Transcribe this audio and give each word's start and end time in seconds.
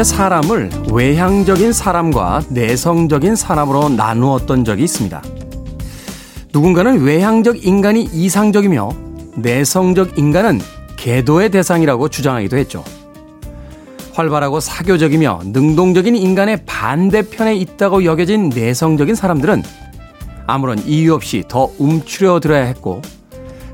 한때 0.00 0.04
사람을 0.04 0.70
외향적인 0.92 1.74
사람과 1.74 2.42
내성적인 2.48 3.36
사람으로 3.36 3.90
나누었던 3.90 4.64
적이 4.64 4.84
있습니다. 4.84 5.22
누군가는 6.54 7.02
외향적 7.02 7.66
인간이 7.66 8.08
이상적이며 8.10 8.92
내성적 9.36 10.18
인간은 10.18 10.58
계도의 10.96 11.50
대상이라고 11.50 12.08
주장하기도 12.08 12.56
했죠. 12.56 12.82
활발하고 14.14 14.60
사교적이며 14.60 15.40
능동적인 15.44 16.16
인간의 16.16 16.64
반대편에 16.64 17.54
있다고 17.56 18.06
여겨진 18.06 18.48
내성적인 18.48 19.14
사람들은 19.14 19.62
아무런 20.46 20.78
이유 20.86 21.12
없이 21.12 21.44
더 21.46 21.70
움츠려들어야 21.78 22.64
했고 22.64 23.02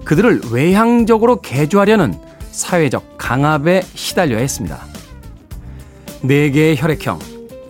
그들을 0.04 0.40
외향적으로 0.50 1.40
개조하려는 1.40 2.14
사회적 2.50 3.16
강압에 3.16 3.82
시달려야 3.94 4.40
했습니다. 4.40 4.95
4개의 6.24 6.76
혈액형, 6.76 7.18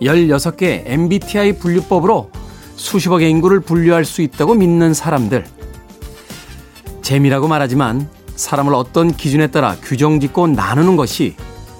16개의 0.01 0.83
MBTI 0.85 1.53
분류법으로 1.53 2.31
수십억의 2.75 3.29
인구를 3.29 3.59
분류할 3.59 4.05
수 4.05 4.21
있다고 4.21 4.53
믿는 4.53 4.93
사람들. 4.93 5.45
재미라고 7.01 7.47
말하지만 7.47 8.09
사람을 8.35 8.73
어떤 8.73 9.15
기준에 9.15 9.47
따라 9.47 9.75
규정 9.81 10.19
짓고 10.19 10.47
나누는 10.47 10.95
것이 10.95 11.35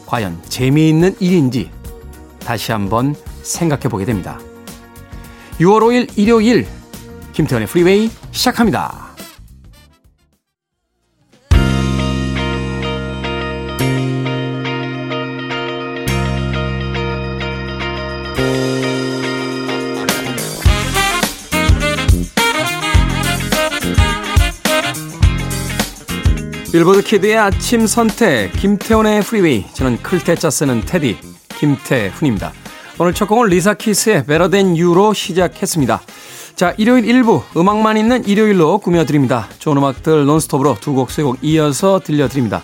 과연 0.05 0.41
재미있는 0.47 1.15
일인지 1.19 1.69
다시 2.39 2.71
한번 2.71 3.13
생각해 3.43 3.83
보게 3.83 4.05
됩니다. 4.05 4.39
6월 5.59 5.81
5일 5.81 6.17
일요일 6.17 6.67
김태현의 7.33 7.67
프리웨이 7.67 8.09
시작합니다. 8.31 9.06
빌보드 26.71 27.01
키드의 27.01 27.37
아침 27.37 27.87
선택 27.87 28.51
김태훈의 28.53 29.21
프리웨이 29.21 29.65
저는 29.73 29.97
클 30.03 30.24
태 30.24 30.39
자 30.39 30.49
쓰는 30.49 30.81
태디 30.81 31.17
김태훈입니다. 31.57 32.51
오늘 32.99 33.13
첫 33.13 33.27
곡은 33.27 33.47
리사 33.47 33.73
키스의 33.73 34.25
Better 34.25 34.49
Than 34.49 34.75
You로 34.79 35.13
시작했습니다. 35.13 36.01
자 36.55 36.73
일요일 36.77 37.05
1부 37.05 37.43
음악만 37.55 37.97
있는 37.97 38.25
일요일로 38.25 38.79
꾸며드립니다. 38.79 39.47
좋은 39.59 39.77
음악들 39.77 40.25
논스톱으로 40.25 40.77
두 40.81 40.93
곡 40.93 41.09
세 41.11 41.23
곡 41.23 41.37
이어서 41.41 42.01
들려드립니다. 42.03 42.61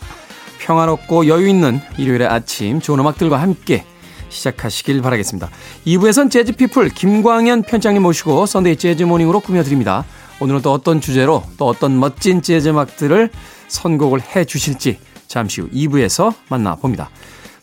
평화롭고 0.60 1.28
여유있는 1.28 1.80
일요일의 1.98 2.28
아침 2.28 2.82
좋은 2.82 3.00
음악들과 3.00 3.38
함께 3.42 3.86
시작하시길 4.30 5.02
바라겠습니다. 5.02 5.50
2부에선 5.86 6.30
재즈피플 6.30 6.90
김광현 6.90 7.64
편집장님 7.64 8.02
모시고 8.02 8.48
Sunday 8.48 8.76
Jazz 8.78 9.04
Morning으로 9.04 9.40
꾸며드립니다. 9.40 10.04
오늘은 10.40 10.62
또 10.62 10.74
어떤 10.74 11.00
주제로 11.00 11.44
또 11.58 11.68
어떤 11.68 12.00
멋진 12.00 12.42
재즈 12.42 12.70
음악들을 12.70 13.30
선곡을 13.68 14.22
해 14.36 14.46
주실지 14.46 15.00
잠시 15.28 15.62
후 15.62 15.70
2부에서 15.70 16.34
만나봅니다. 16.50 17.10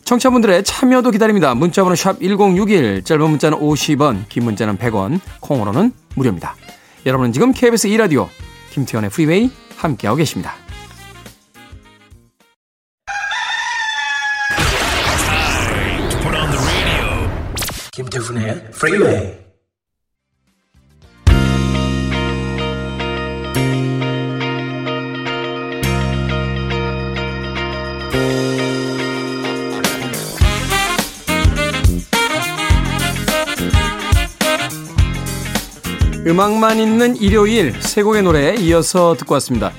청취자분들의 0.03 0.63
참여도 0.63 1.11
기다립니다. 1.11 1.53
문자번호 1.55 1.95
샵 1.95 2.19
1061, 2.19 3.03
짧은 3.03 3.29
문자는 3.29 3.59
50원, 3.59 4.27
긴 4.27 4.43
문자는 4.43 4.77
100원, 4.77 5.19
콩으로는 5.39 5.93
무료입니다. 6.15 6.55
여러분은 7.05 7.31
지금 7.31 7.53
KBS 7.53 7.87
2라디오 7.89 8.27
김태현의 8.71 9.09
프리웨이 9.09 9.49
함께하고 9.77 10.17
계십니다. 10.17 10.53
김태훈의 17.91 18.71
프리웨이 18.71 19.40
음악만 36.27 36.79
있는 36.79 37.15
일요일 37.15 37.73
세 37.81 38.03
곡의 38.03 38.21
노래 38.21 38.53
이어서 38.55 39.15
듣고 39.17 39.33
왔습니다. 39.35 39.71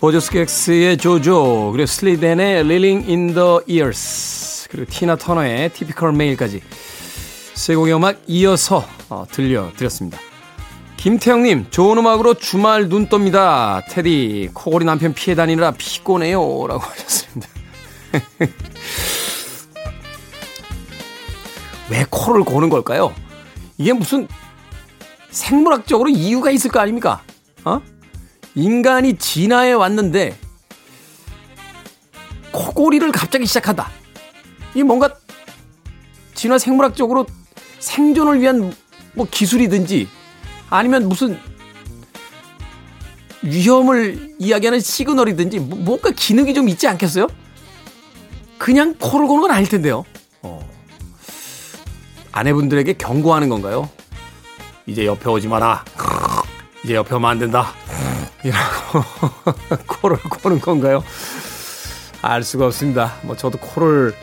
보조스객스의 0.00 0.98
조조 0.98 1.70
그리고 1.70 1.86
슬리덴의 1.86 2.64
Reeling 2.64 3.06
in 3.08 3.34
the 3.34 3.58
Ears 3.68 4.68
그리고 4.70 4.90
티나 4.90 5.14
터너의 5.14 5.68
Typical 5.72 6.12
Male까지 6.12 6.62
세 7.54 7.76
곡의 7.76 7.94
음악 7.94 8.20
이어서 8.26 8.84
어, 9.08 9.24
들려드렸습니다. 9.30 10.18
김태형님 10.96 11.66
좋은 11.70 11.98
음악으로 11.98 12.34
주말 12.34 12.88
눈 12.88 13.08
떱니다. 13.08 13.80
테디 13.88 14.50
코골이 14.52 14.84
남편 14.84 15.14
피해 15.14 15.36
다니느라 15.36 15.70
피곤해요 15.70 16.66
라고 16.66 16.80
하셨습니다. 16.90 17.48
왜 21.88 22.04
코를 22.10 22.42
고는 22.42 22.68
걸까요? 22.68 23.14
이게 23.78 23.92
무슨 23.92 24.26
생물학적으로 25.34 26.08
이유가 26.08 26.50
있을 26.50 26.70
거 26.70 26.78
아닙니까? 26.80 27.20
어? 27.64 27.80
인간이 28.54 29.18
진화해 29.18 29.72
왔는데 29.72 30.38
코골이를 32.52 33.10
갑자기 33.10 33.44
시작한다. 33.44 33.90
이 34.74 34.84
뭔가 34.84 35.12
진화 36.34 36.56
생물학적으로 36.56 37.26
생존을 37.80 38.40
위한 38.40 38.72
뭐 39.14 39.26
기술이든지 39.28 40.08
아니면 40.70 41.08
무슨 41.08 41.38
위험을 43.42 44.36
이야기하는 44.38 44.78
시그널이든지 44.80 45.58
뭐, 45.58 45.78
뭔가 45.78 46.10
기능이 46.10 46.54
좀 46.54 46.68
있지 46.68 46.86
않겠어요? 46.86 47.26
그냥 48.56 48.94
코를 48.94 49.26
고는 49.26 49.42
건 49.42 49.50
아닐 49.50 49.68
텐데요. 49.68 50.04
어. 50.42 50.66
아내분들에게 52.30 52.92
경고하는 52.94 53.48
건가요? 53.48 53.90
이제 54.86 55.06
옆에 55.06 55.28
오지 55.28 55.48
마라. 55.48 55.84
이제 56.84 56.94
옆에 56.94 57.14
오면 57.14 57.30
안 57.30 57.38
된다. 57.38 57.72
이라고 58.44 59.02
코를 59.86 60.18
고는 60.18 60.60
건가요? 60.60 61.02
알 62.20 62.42
수가 62.42 62.66
없습니다. 62.66 63.14
뭐 63.22 63.36
저도 63.36 63.58
코를 63.58 64.14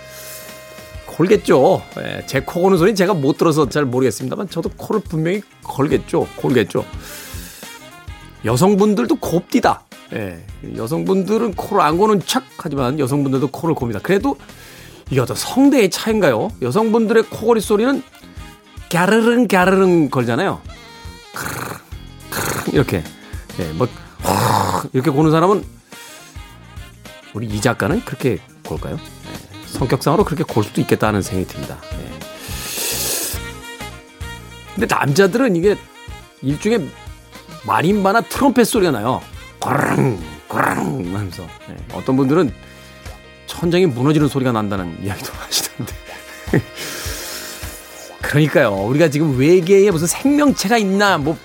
골겠죠. 1.07 1.81
예, 1.99 2.25
제코 2.25 2.61
고는 2.61 2.77
소리 2.77 2.95
제가 2.95 3.13
못 3.13 3.37
들어서 3.37 3.67
잘 3.67 3.85
모르겠습니다만 3.85 4.49
저도 4.49 4.69
코를 4.77 5.01
분명히 5.01 5.41
걸겠죠. 5.63 6.27
골겠죠. 6.35 6.85
여성분들도 8.45 9.15
곱디다. 9.15 9.83
예, 10.13 10.43
여성분들은 10.75 11.55
코를 11.55 11.83
안 11.83 11.97
고는 11.97 12.21
척 12.25 12.43
하지만 12.57 12.99
여성분들도 12.99 13.47
코를 13.47 13.75
곱니다. 13.75 13.99
그래도 14.01 14.37
이게 15.09 15.19
어떤 15.19 15.35
성대의 15.35 15.89
차인가요? 15.89 16.49
여성분들의 16.61 17.23
코골이 17.23 17.59
소리는 17.59 18.01
갸르릉 18.91 19.47
갸르릉 19.47 20.09
걸잖아요. 20.09 20.61
이렇게 22.73 23.03
예, 23.59 23.63
뭐 23.73 23.87
이렇게 24.93 25.09
고는 25.09 25.31
사람은 25.31 25.63
우리 27.33 27.47
이 27.47 27.61
작가는 27.61 28.03
그렇게 28.03 28.39
골까요? 28.65 28.97
예, 28.97 29.67
성격상으로 29.67 30.25
그렇게 30.25 30.43
골 30.43 30.63
수도 30.63 30.81
있겠다는 30.81 31.21
생각이 31.21 31.47
듭니다. 31.53 31.77
예. 31.93 32.11
근데 34.75 34.93
남자들은 34.93 35.55
이게 35.55 35.77
일종의 36.41 36.89
마림바나 37.65 38.21
트럼펫 38.21 38.65
소리가 38.65 38.91
나요. 38.91 39.21
꼬르릉 39.59 40.19
꼬르릉 40.47 41.15
하면서 41.15 41.43
예, 41.69 41.77
어떤 41.93 42.17
분들은 42.17 42.53
천장이 43.47 43.85
무너지는 43.85 44.27
소리가 44.27 44.51
난다는 44.51 44.97
이야기도 45.01 45.31
하시던데 45.39 45.93
그러니까요. 48.31 48.85
우리가 48.85 49.09
지금 49.09 49.37
외계에 49.37 49.91
무슨 49.91 50.07
생명체가 50.07 50.77
있나, 50.77 51.17
뭐, 51.17 51.37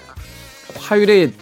화요일에, 0.79 1.33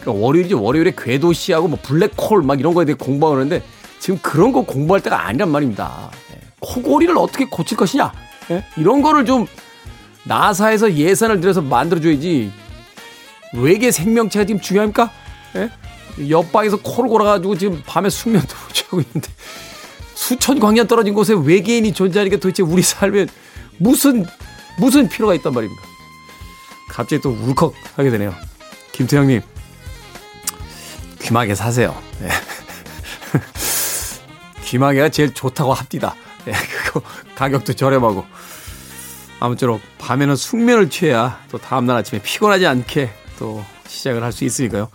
그러니까 0.00 0.12
월요일이죠. 0.12 0.62
월요일에 0.62 0.94
궤도시하고 0.96 1.68
뭐 1.68 1.78
블랙홀 1.82 2.42
막 2.42 2.58
이런 2.58 2.72
거에 2.72 2.86
대해 2.86 2.96
공부하는데 2.98 3.62
지금 3.98 4.18
그런 4.22 4.52
거 4.52 4.62
공부할 4.62 5.02
때가 5.02 5.26
아니란 5.26 5.50
말입니다. 5.50 6.10
예. 6.32 6.40
코골이를 6.60 7.18
어떻게 7.18 7.44
고칠 7.44 7.76
것이냐. 7.76 8.12
예? 8.50 8.64
이런 8.78 9.02
거를 9.02 9.26
좀 9.26 9.46
나사에서 10.22 10.94
예산을 10.94 11.40
들여서 11.40 11.60
만들어줘야지. 11.60 12.50
외계 13.52 13.90
생명체가 13.90 14.46
지금 14.46 14.58
중요합니까? 14.58 15.10
예? 15.56 15.70
옆방에서 16.30 16.78
코를 16.78 17.10
골아가지고 17.10 17.58
지금 17.58 17.82
밤에 17.84 18.08
숙면도 18.08 18.48
못 18.48 18.72
취하고 18.72 19.00
있는데 19.00 19.28
수천 20.14 20.60
광년 20.60 20.86
떨어진 20.86 21.12
곳에 21.12 21.34
외계인이 21.34 21.92
존재하니까 21.92 22.38
도대체 22.38 22.62
우리 22.62 22.80
삶에 22.80 23.26
무슨 23.78 24.24
무슨 24.78 25.08
필요가 25.08 25.34
있단 25.34 25.52
말입니까? 25.52 25.82
갑자기 26.88 27.20
또 27.22 27.30
울컥 27.30 27.74
하게 27.96 28.10
되네요. 28.10 28.34
김태형님 28.92 29.42
귀마개 31.20 31.54
사세요. 31.54 31.96
네. 32.20 32.28
귀마개가 34.64 35.08
제일 35.08 35.32
좋다고 35.34 35.72
합디다. 35.72 36.14
예, 36.48 36.52
그거 36.52 37.02
가격도 37.34 37.72
저렴하고. 37.74 38.24
아무쪼록 39.40 39.80
밤에는 39.98 40.36
숙면을 40.36 40.90
취해야 40.90 41.40
또 41.50 41.58
다음날 41.58 41.96
아침에 41.96 42.20
피곤하지 42.22 42.66
않게 42.66 43.10
또 43.38 43.64
시작을 43.88 44.22
할 44.22 44.32
수 44.32 44.44
있으니까요. 44.44 44.88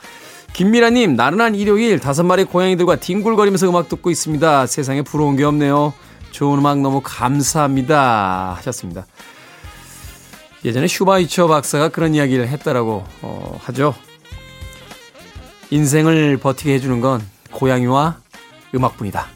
김미라님, 0.53 1.15
나른한 1.15 1.55
일요일 1.55 1.99
다섯 1.99 2.23
마리 2.23 2.43
고양이들과 2.43 2.97
뒹굴거리면서 2.97 3.69
음악 3.69 3.87
듣고 3.89 4.09
있습니다. 4.09 4.65
세상에 4.67 5.01
부러운 5.03 5.35
게 5.35 5.43
없네요. 5.43 5.93
좋은 6.31 6.59
음악 6.59 6.79
너무 6.79 7.01
감사합니다. 7.03 8.55
하셨습니다. 8.57 9.05
예전에 10.65 10.87
슈바이처 10.87 11.47
박사가 11.47 11.89
그런 11.89 12.15
이야기를 12.15 12.47
했다라고 12.47 13.05
어, 13.21 13.59
하죠. 13.63 13.95
인생을 15.69 16.37
버티게 16.37 16.73
해주는 16.73 16.99
건 17.01 17.25
고양이와 17.51 18.17
음악뿐이다. 18.75 19.27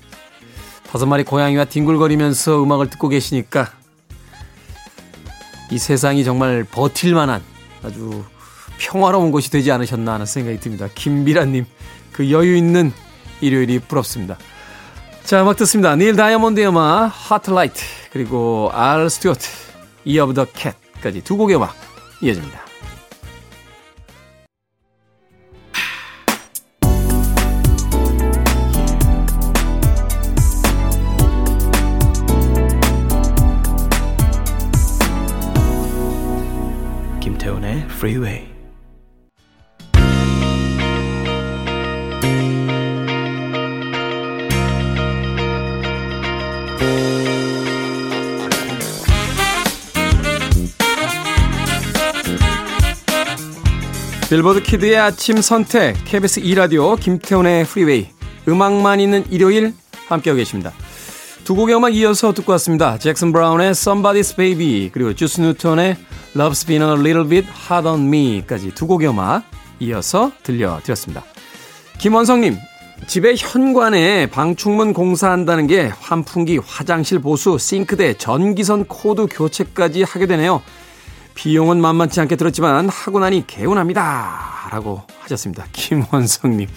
다섯 0.91 1.05
마리 1.05 1.23
고양이와 1.23 1.65
뒹굴거리면서 1.65 2.61
음악을 2.61 2.89
듣고 2.89 3.09
계시니까 3.09 3.71
이 5.71 5.77
세상이 5.77 6.23
정말 6.23 6.63
버틸 6.63 7.15
만한 7.15 7.41
아주 7.83 8.23
평화로운 8.77 9.31
곳이 9.31 9.49
되지 9.49 9.71
않으셨나 9.71 10.13
하는 10.13 10.25
생각이 10.25 10.59
듭니다. 10.59 10.87
김비라님, 10.93 11.65
그 12.11 12.31
여유 12.31 12.55
있는 12.55 12.91
일요일이 13.41 13.79
부럽습니다. 13.79 14.37
자, 15.25 15.41
음악 15.41 15.55
듣습니다. 15.57 15.95
닐 15.95 16.15
다이아몬드의 16.15 16.67
음악, 16.67 17.07
Heartlight, 17.07 17.81
그리고 18.11 18.69
알 18.73 19.09
스튜어트, 19.09 19.47
Year 20.05 20.19
of 20.19 20.33
the 20.33 20.45
Cat까지 20.45 21.23
두 21.23 21.37
곡의 21.37 21.55
음악 21.55 21.73
이어집니다. 22.21 22.61
김태훈의 37.21 37.85
Freeway. 37.89 38.62
빌보드 54.33 54.63
키드의 54.63 54.97
아침 54.97 55.41
선택 55.41 55.93
KBS 56.05 56.41
2라디오 56.41 56.99
김태훈의 56.99 57.65
프리웨이 57.65 58.07
음악만 58.47 58.99
있는 58.99 59.23
일요일 59.29 59.75
함께하고 60.07 60.37
계십니다. 60.37 60.71
두 61.43 61.53
곡의 61.53 61.75
음악 61.75 61.93
이어서 61.93 62.33
듣고 62.33 62.51
왔습니다. 62.53 62.97
잭슨 62.97 63.31
브라운의 63.31 63.73
Somebody's 63.73 64.35
Baby 64.35 64.89
그리고 64.91 65.13
주스 65.13 65.39
뉴턴의 65.39 65.97
Love's 66.33 66.65
Been 66.65 66.81
a 66.81 66.93
Little 66.93 67.29
Bit 67.29 67.47
Hard 67.69 67.87
on 67.87 68.07
Me까지 68.11 68.73
두 68.73 68.87
곡의 68.87 69.09
음악 69.09 69.43
이어서 69.79 70.31
들려드렸습니다. 70.41 71.23
김원성님 71.99 72.57
집에 73.05 73.35
현관에 73.37 74.25
방충문 74.31 74.93
공사한다는 74.93 75.67
게 75.67 75.91
환풍기, 75.99 76.57
화장실 76.57 77.19
보수, 77.19 77.59
싱크대, 77.59 78.17
전기선 78.17 78.85
코드 78.85 79.27
교체까지 79.27 80.01
하게 80.01 80.25
되네요. 80.25 80.63
비용은 81.35 81.81
만만치 81.81 82.19
않게 82.21 82.35
들었지만 82.35 82.89
하고 82.89 83.19
나니 83.19 83.45
개운합니다. 83.47 84.69
라고 84.71 85.01
하셨습니다. 85.19 85.65
김원성님. 85.71 86.67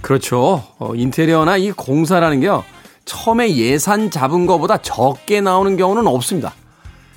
그렇죠. 0.00 0.64
어, 0.78 0.94
인테리어나 0.94 1.56
이 1.56 1.72
공사라는 1.72 2.40
게요. 2.40 2.64
처음에 3.04 3.56
예산 3.56 4.10
잡은 4.10 4.46
것보다 4.46 4.78
적게 4.78 5.40
나오는 5.40 5.76
경우는 5.76 6.06
없습니다. 6.06 6.54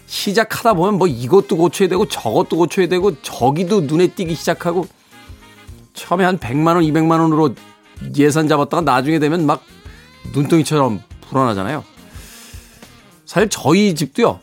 시작하다 0.05 0.73
보면 0.73 0.97
뭐 0.97 1.07
이것도 1.07 1.57
고쳐야 1.57 1.87
되고 1.87 2.07
저것도 2.07 2.57
고쳐야 2.57 2.87
되고 2.87 3.21
저기도 3.21 3.81
눈에 3.81 4.07
띄기 4.07 4.35
시작하고 4.35 4.87
처음에 5.93 6.23
한 6.25 6.37
100만 6.37 6.75
원, 6.75 6.83
200만 6.83 7.19
원으로 7.21 7.55
예산 8.17 8.47
잡았다가 8.47 8.81
나중에 8.81 9.19
되면 9.19 9.45
막 9.45 9.63
눈덩이처럼 10.33 11.01
불어나잖아요. 11.29 11.83
사실 13.25 13.49
저희 13.49 13.95
집도요. 13.95 14.39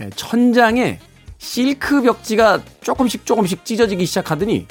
예, 0.00 0.10
천장에 0.16 0.98
실크 1.46 2.02
벽지가 2.02 2.62
조금씩 2.82 3.26
조금씩 3.26 3.64
찢어지기 3.64 4.06
시작하더니 4.06 4.64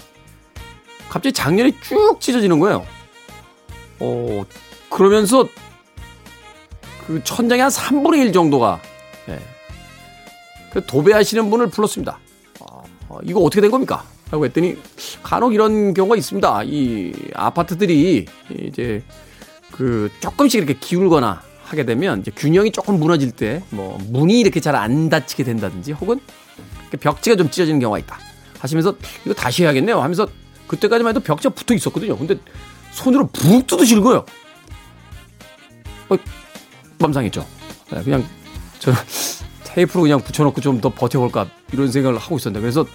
갑자기 1.10 1.34
작년에 1.34 1.74
쭉 1.82 2.18
찢어지는 2.22 2.60
거예요. 2.60 2.86
어, 4.00 4.46
그러면서 4.90 5.48
그 7.06 7.22
천장의 7.26 7.64
한 7.64 7.70
3분의 7.70 8.20
1 8.28 8.32
정도가 8.32 8.80
예. 9.28 9.38
그 10.72 10.84
도배하시는 10.86 11.50
분을 11.50 11.68
불렀습니다. 11.70 12.18
어, 12.62 12.82
어, 13.10 13.20
이거 13.26 13.42
어떻게 13.42 13.60
된 13.60 13.70
겁니까? 13.70 14.06
라고 14.32 14.46
했더니 14.46 14.78
간혹 15.24 15.54
이런 15.54 15.94
경우가 15.94 16.16
있습니다. 16.16 16.62
이 16.64 17.12
아파트들이 17.34 18.26
이제 18.62 19.04
그 19.74 20.10
조금씩 20.22 20.60
이렇게 20.60 20.80
기울거나 20.80 21.42
하게 21.66 21.86
되면 21.86 22.24
균형이 22.38 22.72
조금 22.72 22.98
무너질 22.98 23.32
때 23.32 23.62
뭐 23.72 23.98
문이 24.10 24.40
이렇게 24.40 24.62
잘 24.62 24.78
안 24.78 25.10
닫히게 25.10 25.44
된다든지 25.44 25.92
혹은 25.92 26.22
벽지가 26.98 27.36
좀 27.36 27.50
찢어지는 27.50 27.80
경우가 27.80 28.00
있다. 28.00 28.20
하시면서 28.60 28.96
이거 29.26 29.34
다시 29.34 29.64
해야겠네요 29.64 30.00
하면서 30.02 30.28
그때까지만 30.68 31.12
해도 31.12 31.20
벽지가 31.20 31.54
붙어 31.54 31.74
있었거든요. 31.74 32.18
근데 32.18 32.38
손으로 32.92 33.28
붕 33.28 33.66
뜯으시는 33.66 34.04
거예요. 34.04 34.26
어, 36.10 36.16
맘상했죠. 37.00 37.46
네, 37.92 38.04
그냥 38.04 38.26
저 38.80 38.92
테이프로 39.64 40.04
그냥 40.04 40.20
붙여놓고 40.22 40.60
좀 40.62 40.82
더 40.82 40.90
버텨볼까 40.90 41.48
이런 41.72 41.92
생각을 41.92 42.18
하고 42.18 42.36
있었는데 42.38 42.62
그래서 42.62 42.86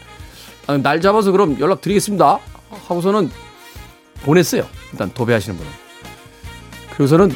아, 0.66 0.76
날 0.76 1.00
잡아서 1.00 1.32
그럼 1.32 1.58
연락 1.60 1.80
드리겠습니다 1.80 2.38
하고서는 2.86 3.30
보냈어요. 4.22 4.66
일단 4.92 5.12
도배하시는 5.14 5.56
분은. 5.56 5.72
그래서는 6.96 7.30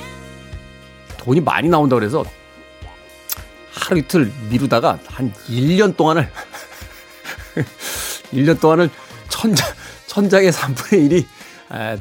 돈이 1.19 1.41
많이 1.41 1.69
나온다 1.69 1.97
그래서 1.97 2.25
하루 3.73 3.99
이틀 3.99 4.33
미루다가 4.51 4.99
한 5.07 5.33
1년 5.49 5.97
동안을 5.97 6.31
1년 8.33 8.61
동안을 8.61 8.91
천장 9.29 9.67
천장의 10.07 10.53
3분의 10.53 11.11
1이 11.11 11.25
에, 11.73 11.99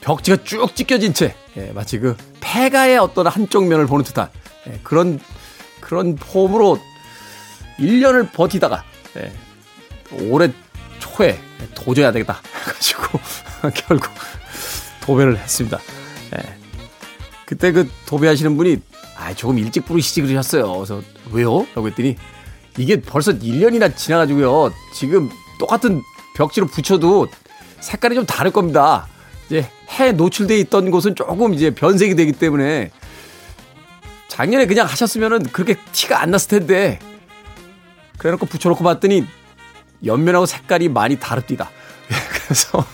벽지가 0.00 0.44
쭉 0.44 0.74
찢겨진 0.74 1.14
채 1.14 1.34
예, 1.56 1.72
마치 1.72 1.98
그 1.98 2.16
폐가의 2.40 2.98
어떤 2.98 3.26
한쪽 3.26 3.66
면을 3.66 3.86
보는 3.86 4.04
듯한 4.04 4.28
예, 4.68 4.80
그런 4.82 5.20
그런 5.80 6.16
폼으로 6.16 6.80
1년을 7.78 8.32
버티다가 8.32 8.84
예, 9.16 9.32
올해 10.28 10.52
초에 10.98 11.38
안 12.04 12.12
되겠다 12.12 12.40
해가지고 12.60 13.20
결국 13.74 14.10
도배를 15.02 15.38
했습니다. 15.38 15.78
예. 16.36 16.56
그때 17.44 17.70
그 17.72 17.88
도배하시는 18.06 18.56
분이 18.56 18.78
아 19.16 19.32
조금 19.34 19.58
일찍 19.58 19.86
부르시지 19.86 20.22
그러셨어요. 20.22 20.72
그래서 20.72 21.02
왜요? 21.30 21.66
라고 21.74 21.88
했더니 21.88 22.16
이게 22.76 23.00
벌써 23.00 23.32
1년이나 23.32 23.96
지나가지고요. 23.96 24.72
지금 24.92 25.30
똑같은 25.58 26.02
벽지로 26.34 26.66
붙여도 26.66 27.28
색깔이 27.80 28.14
좀 28.14 28.26
다를 28.26 28.50
겁니다. 28.50 29.06
이제 29.46 29.68
해 29.90 30.12
노출돼 30.12 30.58
있던 30.60 30.90
곳은 30.90 31.14
조금 31.14 31.54
이제 31.54 31.70
변색이 31.70 32.14
되기 32.14 32.32
때문에 32.32 32.90
작년에 34.28 34.66
그냥 34.66 34.86
하셨으면은 34.86 35.44
그렇게 35.44 35.76
티가 35.92 36.20
안 36.20 36.30
났을 36.30 36.48
텐데 36.48 36.98
그래놓고 38.18 38.46
붙여놓고 38.46 38.82
봤더니 38.84 39.26
옆면하고 40.04 40.46
색깔이 40.46 40.88
많이 40.88 41.18
다릅니다. 41.18 41.70
그래서 42.44 42.84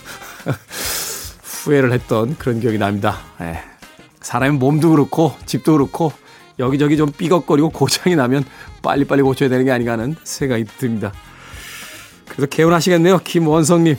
후회를 1.43 1.91
했던 1.91 2.37
그런 2.37 2.59
기억이 2.59 2.77
납니다. 2.77 3.19
예. 3.41 3.61
사람의 4.21 4.57
몸도 4.57 4.91
그렇고 4.91 5.35
집도 5.45 5.73
그렇고 5.73 6.13
여기저기 6.59 6.97
좀 6.97 7.11
삐걱거리고 7.11 7.69
고장이 7.69 8.15
나면 8.15 8.45
빨리빨리 8.81 9.21
고쳐야 9.21 9.49
되는 9.49 9.65
게 9.65 9.71
아닌가 9.71 9.93
하는 9.93 10.15
생각이 10.23 10.65
듭니다. 10.77 11.11
그래서 12.27 12.47
개운하시겠네요. 12.47 13.19
김원성님. 13.19 13.95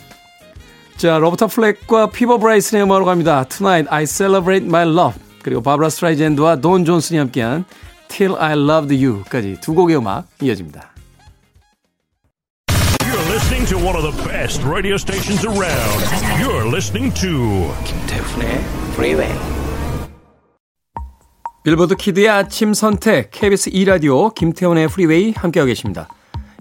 자, 0.97 1.19
로버타 1.19 1.49
플렉과 1.49 2.11
피보 2.11 2.38
브라이슨의 2.39 2.85
음악으로 2.85 3.05
갑니다. 3.05 3.45
Tonight 3.45 3.89
I 3.91 4.07
Celebrate 4.07 4.67
My 4.67 4.89
Love. 4.89 5.21
그리고 5.43 5.61
바브라 5.61 5.91
스트라이샌드와 5.91 6.57
돈 6.57 6.85
존슨이 6.85 7.19
함께한 7.19 7.65
Till 8.09 8.37
I 8.39 8.53
Loved 8.53 9.05
You까지 9.05 9.59
두 9.61 9.75
곡의 9.75 9.97
음악 9.97 10.27
이어집니다. 10.41 10.93
You're 13.01 13.31
listening 13.31 13.67
to 13.69 13.77
one 13.77 13.97
of 13.97 14.03
the 14.03 14.29
best 14.29 14.65
radio 14.65 14.95
stations 14.95 15.45
around. 15.45 16.01
You're 16.41 16.67
listening 16.67 17.13
to 17.21 17.75
김태훈의 17.85 18.65
Freeway. 18.95 19.54
빌보드 21.64 21.97
키드의 21.97 22.28
아침 22.28 22.75
선택 22.75 23.30
KBS 23.30 23.71
2라디오 23.71 24.35
김태훈의 24.35 24.87
프리웨이 24.87 25.33
함께하고 25.33 25.68
계십니다. 25.68 26.09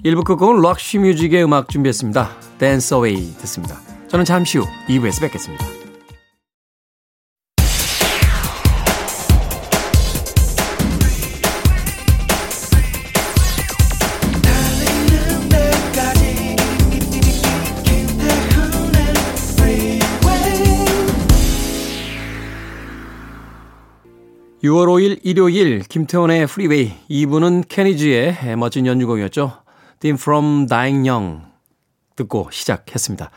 1부 0.06 0.24
끝곡은 0.24 0.62
록시 0.62 0.98
뮤직의 0.98 1.44
음악 1.44 1.68
준비했습니다. 1.68 2.30
Dance 2.58 2.96
Away 2.96 3.34
듣습니다. 3.40 3.82
저는 4.08 4.24
잠시 4.24 4.60
후 4.60 4.66
2부에서 4.88 5.20
뵙겠습니다. 5.20 5.83
6월 24.64 24.88
5일 24.88 25.20
일요일 25.24 25.80
김태훈의 25.80 26.48
프리웨이 26.48 26.94
2부는 27.10 27.68
케니지의 27.68 28.56
멋진 28.56 28.86
연주곡이었죠. 28.86 29.52
Theme 30.00 30.16
from 30.16 30.68
Dying 30.68 31.10
Young 31.10 31.42
듣고 32.16 32.48
시작했습니다. 32.50 33.30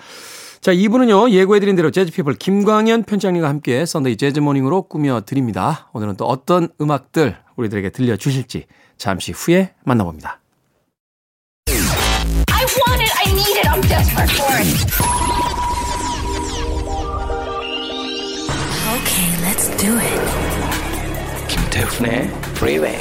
자, 0.61 0.73
2부는요, 0.73 1.31
예고해드린 1.31 1.75
대로 1.75 1.91
재즈피플 1.91 2.35
김광현 2.35 3.03
편집장님과 3.03 3.49
함께 3.49 3.85
Sunday 3.85 4.17
Jazz 4.17 4.34
Morning으로 4.34 4.83
꾸며드립니다. 4.83 5.89
오늘은 5.95 6.17
또 6.17 6.27
어떤 6.27 6.69
음악들 6.81 7.37
우리들에게 7.57 7.91
들려주실지 7.91 8.67
잠시 8.97 9.33
후에 9.33 9.75
만나봅니다. 9.83 10.41
I 11.69 12.67
want 12.87 13.03
it, 13.03 13.13
I 13.19 13.33
need 13.33 13.59
it, 13.59 13.69
I'm 13.69 13.83
desperate 13.83 14.31
for 14.31 14.55
it. 14.61 14.67
Okay, 18.95 19.29
let's 19.43 19.69
do 19.77 19.99
it. 19.99 20.56
김태훈의 21.77 22.31
프리웨이 22.55 22.97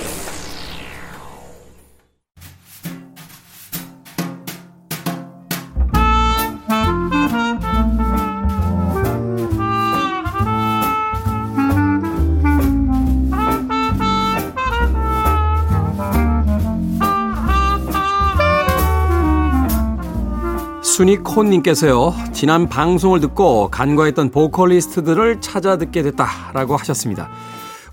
순이콘님께서요, 20.82 22.14
지난 22.34 22.68
방송을 22.68 23.20
듣고 23.22 23.70
간과했던 23.70 24.32
보컬리스트들을 24.32 25.40
찾아 25.42 25.78
듣게 25.78 26.04
됐다라고 26.04 26.76
하셨습니다. 26.78 27.30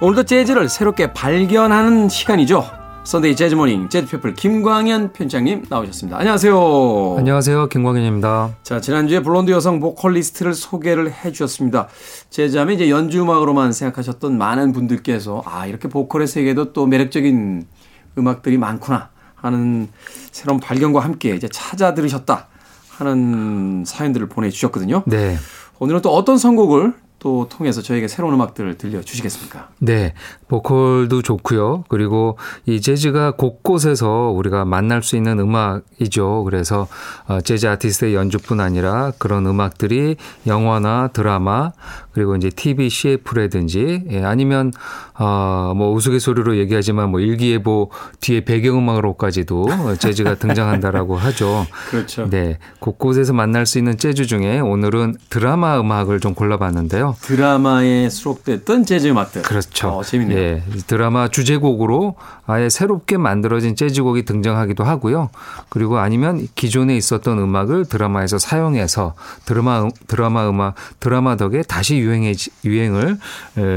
오늘도 0.02 0.24
재즈를 0.24 0.68
새롭게 0.68 1.12
발견하는 1.12 2.08
시간이죠. 2.08 2.68
Sunday 3.04 3.36
Jazz 3.36 3.54
Morning 3.54 3.88
재즈피플 3.88 4.34
김광현 4.34 5.12
편집장님 5.12 5.66
나오셨습니다. 5.68 6.18
안녕하세요. 6.18 7.14
안녕하세요. 7.18 7.68
김광현입니다. 7.68 8.56
자, 8.64 8.80
지난주에 8.80 9.22
블론드 9.22 9.52
여성 9.52 9.78
보컬리스트를 9.78 10.54
소개를 10.54 11.12
해 11.12 11.30
주셨습니다. 11.30 11.86
재즈하면 12.30 12.74
이제 12.74 12.90
연주 12.90 13.22
음악으로만 13.22 13.72
생각하셨던 13.72 14.36
많은 14.36 14.72
분들께서 14.72 15.44
아, 15.46 15.66
이렇게 15.68 15.88
보컬의 15.88 16.26
세계도 16.26 16.72
또 16.72 16.84
매력적인 16.86 17.64
음악들이 18.18 18.58
많구나 18.58 19.10
하는 19.36 19.88
새로운 20.32 20.58
발견과 20.58 20.98
함께 20.98 21.36
이제 21.36 21.46
찾아 21.46 21.94
들으셨다 21.94 22.48
하는 22.88 23.84
사연들을 23.86 24.28
보내 24.28 24.50
주셨거든요. 24.50 25.04
네. 25.06 25.36
오늘은 25.78 26.02
또 26.02 26.12
어떤 26.12 26.38
선곡을 26.38 26.92
또 27.22 27.46
통해서 27.48 27.82
저에게 27.82 28.08
새로운 28.08 28.34
음악들을 28.34 28.78
들려주시겠습니까? 28.78 29.68
네. 29.78 30.12
보컬도 30.48 31.22
좋고요. 31.22 31.84
그리고 31.88 32.36
이 32.66 32.80
재즈가 32.80 33.36
곳곳에서 33.36 34.32
우리가 34.34 34.64
만날 34.64 35.04
수 35.04 35.14
있는 35.14 35.38
음악이죠. 35.38 36.42
그래서 36.42 36.88
어, 37.28 37.40
재즈 37.40 37.68
아티스트의 37.68 38.16
연주뿐 38.16 38.58
아니라 38.58 39.12
그런 39.18 39.46
음악들이 39.46 40.16
영화나 40.48 41.08
드라마 41.12 41.70
그리고 42.10 42.34
이제 42.34 42.50
TV 42.50 42.90
CF라든지 42.90 44.04
예, 44.10 44.24
아니면 44.24 44.72
어뭐 45.14 45.92
우스갯소리로 45.92 46.56
얘기하지만 46.58 47.10
뭐 47.10 47.20
일기예보 47.20 47.90
뒤에 48.20 48.44
배경음악으로까지도 48.44 49.96
재즈가 50.00 50.34
등장한다라고 50.34 51.16
하죠. 51.16 51.66
그렇죠. 51.88 52.28
네. 52.28 52.58
곳곳에서 52.80 53.32
만날 53.32 53.64
수 53.64 53.78
있는 53.78 53.96
재즈 53.96 54.26
중에 54.26 54.58
오늘은 54.58 55.14
드라마 55.30 55.78
음악을 55.78 56.18
좀 56.18 56.34
골라봤는데요. 56.34 57.11
드라마에 57.20 58.08
수록됐던 58.08 58.84
재즈 58.84 59.08
음악들. 59.08 59.42
그렇죠. 59.42 59.88
어, 59.88 60.02
재밌네요. 60.02 60.38
예. 60.38 60.62
드라마 60.86 61.28
주제곡으로 61.28 62.16
아예 62.46 62.68
새롭게 62.68 63.16
만들어진 63.16 63.76
재즈곡이 63.76 64.24
등장하기도 64.24 64.84
하고요. 64.84 65.30
그리고 65.68 65.98
아니면 65.98 66.48
기존에 66.54 66.96
있었던 66.96 67.38
음악을 67.38 67.86
드라마에서 67.86 68.38
사용해서 68.38 69.14
드라마 69.44 69.88
드라마 70.06 70.48
음악 70.48 70.74
드라마 71.00 71.36
덕에 71.36 71.62
다시 71.62 71.98
유행해 71.98 72.34
유행을 72.64 73.18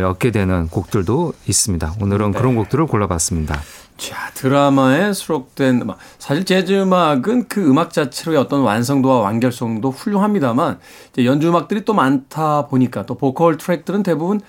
얻게 0.06 0.32
되는 0.32 0.68
곡들도 0.68 1.34
있습니다. 1.48 1.96
오늘은 2.02 2.32
네. 2.32 2.38
그런 2.38 2.56
곡들을 2.56 2.88
골라봤습니다. 2.88 3.62
자, 3.98 4.30
드라마에 4.34 5.14
수록된 5.14 5.82
음악. 5.82 5.98
사실 6.20 6.44
재즈 6.44 6.74
음악은 6.74 7.48
그 7.48 7.66
음악 7.66 7.94
자체로의 7.94 8.38
어떤 8.38 8.62
완성도와 8.62 9.20
완결성도 9.20 9.92
훌륭합니다만, 9.92 10.80
이제 11.14 11.26
연주 11.26 11.48
음악들이 11.48 11.86
또 11.86 11.94
많다 11.94 12.68
보니까, 12.68 13.06
또 13.06 13.16
보컬 13.16 13.58
트랙들은 13.58 14.04
대부분 14.04 14.42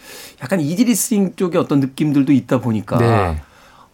약간 0.42 0.60
이지리스링 0.60 1.36
쪽의 1.36 1.60
어떤 1.60 1.80
느낌들도 1.80 2.32
있다 2.32 2.60
보니까, 2.60 2.98
네. 2.98 3.40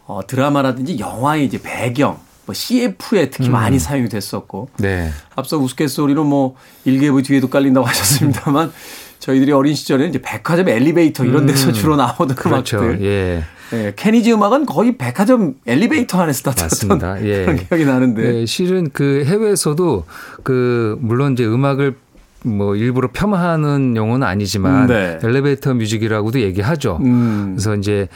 어, 0.07 0.21
드라마라든지 0.27 0.99
영화의 0.99 1.45
이제 1.45 1.61
배경, 1.63 2.19
뭐 2.47 2.55
CF에 2.55 3.31
특히 3.31 3.49
음. 3.49 3.53
많이 3.53 3.79
사용이 3.79 4.09
됐었고, 4.09 4.71
네. 4.79 5.11
앞서 5.37 5.59
우스갯소리로 5.59 6.25
뭐 6.25 6.57
일개부 6.87 7.23
뒤에도 7.23 7.51
깔린다고 7.51 7.85
하셨습니다만, 7.87 8.73
저희들이 9.19 9.53
어린 9.53 9.75
시절에는 9.75 10.09
이제 10.09 10.21
백화점 10.21 10.69
엘리베이터 10.69 11.25
이런 11.25 11.47
데서 11.47 11.69
음. 11.69 11.73
주로 11.75 11.95
나오던 11.97 12.35
그렇죠. 12.35 12.79
음악들. 12.79 13.05
예. 13.05 13.45
예, 13.73 13.93
케니지 13.97 14.33
음악은 14.33 14.67
거의 14.67 14.97
백화점 14.97 15.55
엘리베이터 15.67 16.21
안에서 16.21 16.51
다쳤던 16.51 17.25
예. 17.25 17.45
그런 17.45 17.57
기억이 17.69 17.85
나는데. 17.85 18.41
예, 18.41 18.47
실은 18.47 18.91
그 18.93 19.25
해외에서도 19.27 20.05
그 20.43 20.97
물론 21.01 21.33
이제 21.33 21.45
음악을 21.47 21.97
뭐 22.45 22.75
일부러 22.75 23.09
폄하하는 23.09 23.97
용어는 23.97 24.27
아니지만 24.27 24.89
네. 24.89 25.19
엘리베이터 25.23 25.75
뮤직이라고도 25.75 26.41
얘기하죠. 26.41 26.99
음. 27.03 27.53
그래서 27.55 27.77
이제 27.77 28.09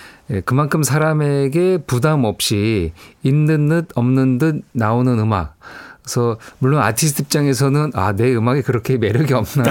그만큼 0.44 0.82
사람에게 0.82 1.78
부담 1.86 2.24
없이 2.24 2.92
있는 3.22 3.68
듯 3.68 3.88
없는 3.94 4.38
듯 4.38 4.62
나오는 4.72 5.18
음악. 5.18 5.56
그래서 6.06 6.38
물론 6.60 6.82
아티스트 6.82 7.22
입장에서는 7.22 7.90
아 7.94 8.12
내 8.16 8.34
음악이 8.34 8.62
그렇게 8.62 8.96
매력이 8.96 9.34
없나 9.34 9.64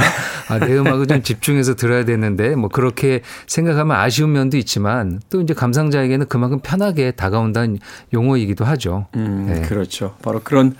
아, 0.49 0.59
내 0.59 0.77
음악을 0.77 1.07
좀 1.07 1.23
집중해서 1.23 1.75
들어야 1.75 2.03
되는데 2.05 2.55
뭐 2.55 2.69
그렇게 2.69 3.21
생각하면 3.47 3.95
아쉬운 3.97 4.33
면도 4.33 4.57
있지만 4.57 5.21
또 5.31 5.41
이제 5.41 5.53
감상자에게는 5.55 6.27
그만큼 6.27 6.59
편하게 6.61 7.11
다가온다는 7.11 7.79
용어이기도 8.13 8.65
하죠. 8.65 9.07
음, 9.15 9.47
네. 9.49 9.61
그렇죠. 9.61 10.15
바로 10.21 10.41
그런 10.43 10.75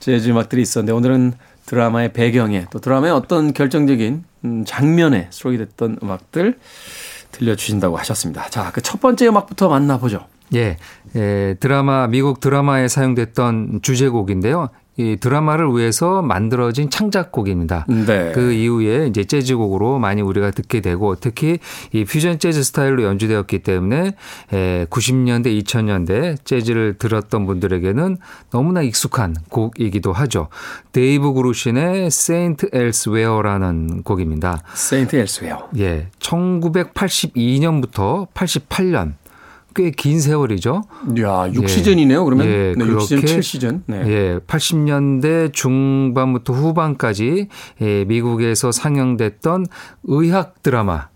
재즈 0.00 0.28
음악들이 0.28 0.60
있었는데 0.60 0.92
오늘은 0.92 1.34
드라마의 1.66 2.12
배경에 2.12 2.66
또 2.70 2.80
드라마의 2.80 3.12
어떤 3.12 3.52
결정적인 3.54 4.24
음, 4.44 4.64
장면에 4.66 5.28
수록이 5.30 5.56
됐던 5.58 5.98
음악들 6.02 6.58
들려주신다고 7.32 7.96
하셨습니다. 7.96 8.48
자, 8.50 8.70
그 8.72 8.80
첫 8.82 9.00
번째 9.00 9.28
음악부터 9.28 9.68
만나보죠. 9.68 10.26
예, 10.54 10.76
예, 11.16 11.56
드라마 11.60 12.06
미국 12.08 12.40
드라마에 12.40 12.88
사용됐던 12.88 13.80
주제곡인데요. 13.82 14.68
이 14.98 15.16
드라마를 15.16 15.76
위해서 15.76 16.22
만들어진 16.22 16.88
창작곡입니다. 16.88 17.86
네. 17.88 18.32
그 18.32 18.52
이후에 18.52 19.06
이제 19.06 19.24
재즈곡으로 19.24 19.98
많이 19.98 20.22
우리가 20.22 20.52
듣게 20.52 20.80
되고 20.80 21.14
특히 21.16 21.58
이 21.92 22.04
퓨전 22.04 22.38
재즈 22.38 22.62
스타일로 22.62 23.02
연주되었기 23.02 23.58
때문에 23.58 24.12
90년대, 24.50 25.62
2000년대 25.62 26.36
재즈를 26.44 26.94
들었던 26.98 27.46
분들에게는 27.46 28.16
너무나 28.50 28.82
익숙한 28.82 29.34
곡이기도 29.50 30.12
하죠. 30.12 30.48
데이브 30.92 31.34
그루신의 31.34 32.10
Saint 32.10 32.70
Elsewhere라는 32.72 34.02
곡입니다. 34.02 34.62
Saint 34.72 35.16
Elsewhere. 35.16 35.68
예. 35.78 36.06
1982년부터 36.20 38.28
88년 38.32 39.14
꽤 39.76 39.90
긴 39.90 40.20
세월이죠. 40.20 40.82
야, 41.20 41.48
6시즌이네요. 41.52 42.24
그러면 42.24 42.46
예, 42.46 42.74
네, 42.76 42.84
6시즌, 42.84 43.24
7시즌. 43.24 43.82
네. 43.86 44.02
예, 44.06 44.38
80년대 44.46 45.52
중반부터 45.52 46.52
후반까지 46.54 47.48
예, 47.82 48.04
미국에서 48.04 48.72
상영됐던 48.72 49.66
의학 50.04 50.62
드라마 50.62 51.08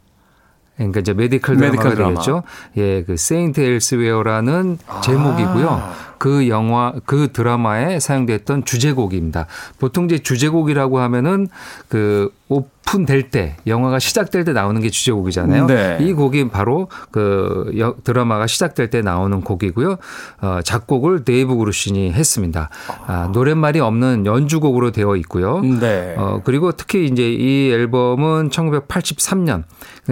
그러니까 0.77 1.01
이제 1.01 1.13
medical 1.13 1.57
드라마가 1.57 1.95
되겠죠. 1.95 2.43
예, 2.77 3.03
그 3.03 3.17
Saint 3.17 3.61
Elsewhere라는 3.61 4.79
아. 4.87 5.01
제목이고요. 5.01 6.10
그 6.21 6.49
영화 6.51 6.93
그 7.07 7.33
드라마에 7.33 7.99
사용됐던 7.99 8.67
주제곡입니다. 8.67 9.47
보통 9.79 10.05
이제 10.05 10.19
주제곡이라고 10.19 11.01
하면은 11.01 11.49
그 11.89 12.31
오픈될 12.51 13.31
때 13.31 13.57
영화가 13.67 14.01
시작될 14.01 14.45
때 14.45 14.53
나오는 14.53 14.81
게 14.83 14.91
주제곡이잖아요. 14.91 15.67
네. 15.67 15.99
이 16.01 16.13
곡이 16.13 16.51
바로 16.51 16.89
그 17.13 17.95
드라마가 18.03 18.49
시작될 18.49 18.91
때 18.91 19.01
나오는 19.01 19.41
곡이고요. 19.41 19.97
어, 20.43 20.61
작곡을 20.63 21.25
데이브 21.25 21.57
그루신이 21.57 22.13
했습니다. 22.13 22.69
아, 23.07 23.31
노랫말이 23.33 23.79
없는 23.79 24.27
연주곡으로 24.27 24.91
되어 24.91 25.15
있고요. 25.17 25.61
네. 25.61 26.17
어, 26.19 26.43
그리고 26.45 26.73
특히 26.73 27.07
이제 27.07 27.33
이 27.33 27.71
앨범은 27.71 28.51
1983년 28.51 29.63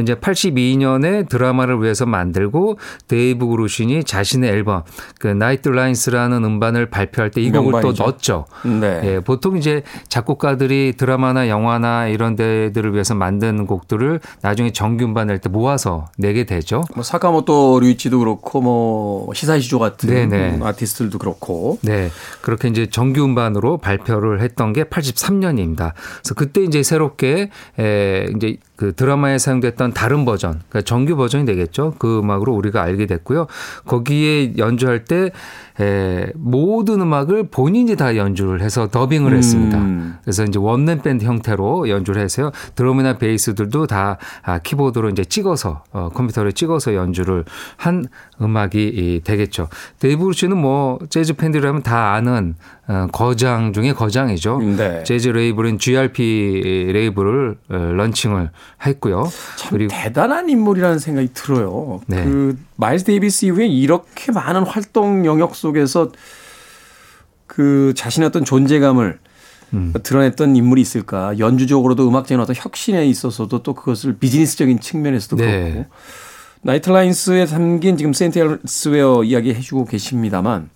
이제 0.00 0.14
82년에 0.14 1.28
드라마를 1.28 1.82
위해서 1.82 2.06
만들고 2.06 2.78
데이브 3.08 3.48
그루신이 3.48 4.04
자신의 4.04 4.48
앨범 4.50 4.84
그 5.18 5.26
Night 5.26 5.68
Lines라는 5.70 6.44
음반을 6.44 6.86
발표할 6.86 7.30
때 7.30 7.38
이 7.38 7.50
곡을 7.50 7.80
또 7.80 7.92
넣었죠. 7.92 8.46
네. 8.64 9.00
예, 9.04 9.20
보통 9.20 9.56
이제 9.56 9.82
작곡가들이 10.08 10.94
드라마나 10.96 11.48
영화나 11.48 12.08
이런 12.08 12.36
데 12.36 12.68
후배들을 12.68 12.92
위해서 12.92 13.14
만든 13.14 13.66
곡들을 13.66 14.20
나중에 14.42 14.72
정규 14.72 15.04
음반 15.04 15.28
낼 15.28 15.38
때 15.38 15.48
모아서 15.48 16.06
내게 16.16 16.44
되죠. 16.44 16.82
뭐 16.94 17.04
사카모토 17.04 17.78
류이치도 17.80 18.18
그렇고 18.18 18.60
뭐 18.60 19.32
히사이시 19.34 19.68
조 19.68 19.78
같은 19.78 20.08
네네. 20.08 20.60
아티스트들도 20.62 21.18
그렇고. 21.18 21.78
네. 21.82 22.10
그렇게 22.40 22.68
이제 22.68 22.86
정규 22.86 23.24
음반으로 23.24 23.78
발표를 23.78 24.40
했던 24.40 24.72
게 24.72 24.84
83년입니다. 24.84 25.92
그래서 25.94 26.34
그때 26.34 26.62
이제 26.62 26.82
새롭게 26.82 27.50
에 27.78 28.26
이제 28.36 28.56
그 28.74 28.94
드라마에 28.94 29.38
사용됐던 29.38 29.92
다른 29.92 30.24
버전, 30.24 30.60
그러니까 30.68 30.82
정규 30.82 31.16
버전이 31.16 31.44
되겠죠. 31.44 31.94
그 31.98 32.20
음악으로 32.20 32.54
우리가 32.54 32.82
알게 32.82 33.06
됐고요. 33.06 33.48
거기에 33.86 34.56
연주할 34.56 35.04
때 35.04 35.30
에, 35.88 36.32
모든 36.34 37.00
음악을 37.00 37.48
본인이 37.50 37.96
다 37.96 38.16
연주를 38.16 38.60
해서 38.60 38.88
더빙을 38.88 39.34
했습니다. 39.36 39.78
음. 39.78 40.16
그래서 40.22 40.44
이제 40.44 40.58
원맨 40.58 41.02
밴드 41.02 41.24
형태로 41.24 41.88
연주를 41.88 42.22
해서요. 42.22 42.50
드럼이나 42.74 43.18
베이스들도 43.18 43.86
다 43.86 44.18
아, 44.42 44.58
키보드로 44.58 45.08
이제 45.10 45.24
찍어서 45.24 45.84
어, 45.92 46.10
컴퓨터로 46.12 46.52
찍어서 46.52 46.94
연주를 46.94 47.44
한 47.76 48.06
음악이 48.40 48.92
이, 48.94 49.20
되겠죠. 49.24 49.68
데이브 49.98 50.24
그루신은 50.24 50.56
뭐 50.56 50.98
재즈 51.08 51.34
팬들이라면 51.34 51.82
다 51.82 52.12
아는 52.12 52.54
어, 52.58 52.77
거장 53.12 53.72
중에 53.72 53.92
거장이죠. 53.92 54.60
네. 54.76 55.04
재즈 55.04 55.28
레이블인 55.28 55.78
GRP 55.78 56.90
레이블을 56.92 57.58
어, 57.68 57.76
launching을 57.76 58.50
했고요. 58.86 59.30
참 59.56 59.70
그리고 59.70 59.92
대단한 59.94 60.48
인물이라는 60.48 60.98
생각이 60.98 61.28
들어요. 61.34 62.00
네. 62.06 62.24
그 62.24 62.58
마일스 62.76 63.04
데이비스 63.04 63.44
이후에 63.44 63.66
이렇게 63.66 64.32
많은 64.32 64.62
활동 64.62 65.26
영역 65.26 65.54
속에서 65.54 66.12
그 67.46 67.92
자신의 67.94 68.28
어떤 68.28 68.44
존재감을 68.44 69.18
음. 69.74 69.92
드러냈던 70.02 70.56
인물이 70.56 70.80
있을까? 70.80 71.38
연주적으로도 71.38 72.08
음악적인 72.08 72.40
어떤 72.40 72.56
혁신에 72.56 73.06
있어서도 73.06 73.62
또 73.62 73.74
그것을 73.74 74.16
비즈니스적인 74.16 74.80
측면에서도 74.80 75.36
네. 75.36 75.72
그렇고 75.72 75.90
Night 76.62 77.00
Lines에 77.00 77.44
담긴 77.46 77.96
지금 77.96 78.12
Saint 78.12 78.38
Elsewhere 78.38 79.24
이야기 79.24 79.52
해주고 79.54 79.84
계십니다만 79.84 80.70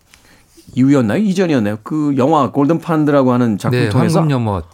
이후였나요? 0.74 1.22
이전이었나요? 1.22 1.78
그 1.82 2.14
영화 2.16 2.50
Golden 2.50 2.80
Pond라고 2.80 3.32
하는 3.32 3.58
작품 3.58 3.78
네, 3.78 3.88
통해서 3.88 4.20
황금 4.20 4.32
연못 4.32 4.64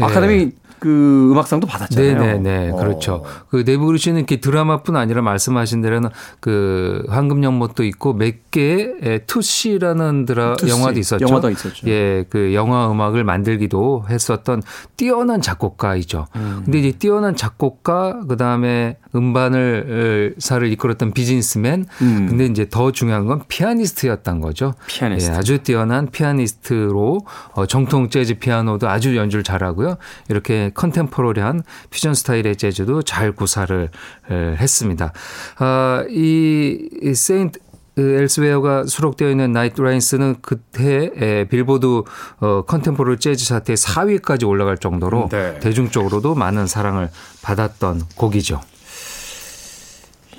아카데미 0.00 0.34
예. 0.34 0.50
그 0.82 1.30
음악상도 1.30 1.68
받았잖아요. 1.68 2.18
네네네. 2.18 2.70
어. 2.72 2.76
그렇죠. 2.76 3.22
그 3.50 3.62
데이브 3.64 3.98
그루신은 3.98 4.18
이렇게 4.18 4.40
드라마뿐 4.40 4.96
아니라 4.96 5.22
말씀하신 5.22 5.80
대로는 5.80 6.08
그 6.40 7.04
황금연못도 7.08 7.84
있고 7.84 8.14
몇 8.14 8.50
개의 8.50 9.20
Tootsie라는 9.28 10.26
드라 10.26 10.56
Tootsie. 10.56 10.72
영화도 10.72 10.98
있었죠. 10.98 11.24
영화도 11.24 11.50
있었죠. 11.50 11.86
예, 11.86 12.24
그 12.28 12.52
영화 12.52 12.90
음악을 12.90 13.22
만들기도 13.22 14.06
했었던 14.10 14.60
뛰어난 14.96 15.40
작곡가이죠. 15.40 16.26
음. 16.34 16.62
근데 16.64 16.80
이제 16.80 16.90
뛰어난 16.98 17.36
작곡가 17.36 18.18
그다음에 18.26 18.96
음반을 19.14 20.34
사를 20.38 20.72
이끌었던 20.72 21.12
비즈니스맨. 21.12 21.86
음. 22.00 22.26
근데 22.28 22.46
이제 22.46 22.66
더 22.68 22.90
중요한 22.90 23.26
건 23.26 23.42
피아니스트였던 23.46 24.40
거죠. 24.40 24.74
피아니스트. 24.88 25.32
예, 25.32 25.36
아주 25.36 25.58
뛰어난 25.62 26.10
피아니스트로 26.10 27.20
어, 27.52 27.66
정통 27.66 28.10
재즈 28.10 28.40
피아노도 28.40 28.88
아주 28.88 29.16
연주를 29.16 29.44
잘하고요. 29.44 29.96
이렇게 30.28 30.71
contemporary한 30.74 31.62
퓨전 31.90 32.14
스타일의 32.14 32.56
재즈도 32.56 33.02
잘 33.02 33.32
구사를 33.32 33.90
했습니다. 34.30 35.12
아, 35.58 36.04
이 36.08 37.12
Saint 37.14 37.60
Elsewhere가 37.96 38.86
수록되어 38.86 39.28
있는 39.30 39.52
Night 39.52 39.82
Lines는 39.82 40.36
그때 40.40 41.46
빌보드 41.50 42.02
어, 42.40 42.62
contemporary 42.62 43.18
재즈 43.18 43.44
차트의 43.44 43.76
4위까지 43.76 44.48
올라갈 44.48 44.78
정도로 44.78 45.28
네. 45.30 45.58
대중적으로도 45.60 46.34
많은 46.34 46.66
사랑을 46.66 47.10
받았던 47.42 48.02
곡이죠. 48.16 48.60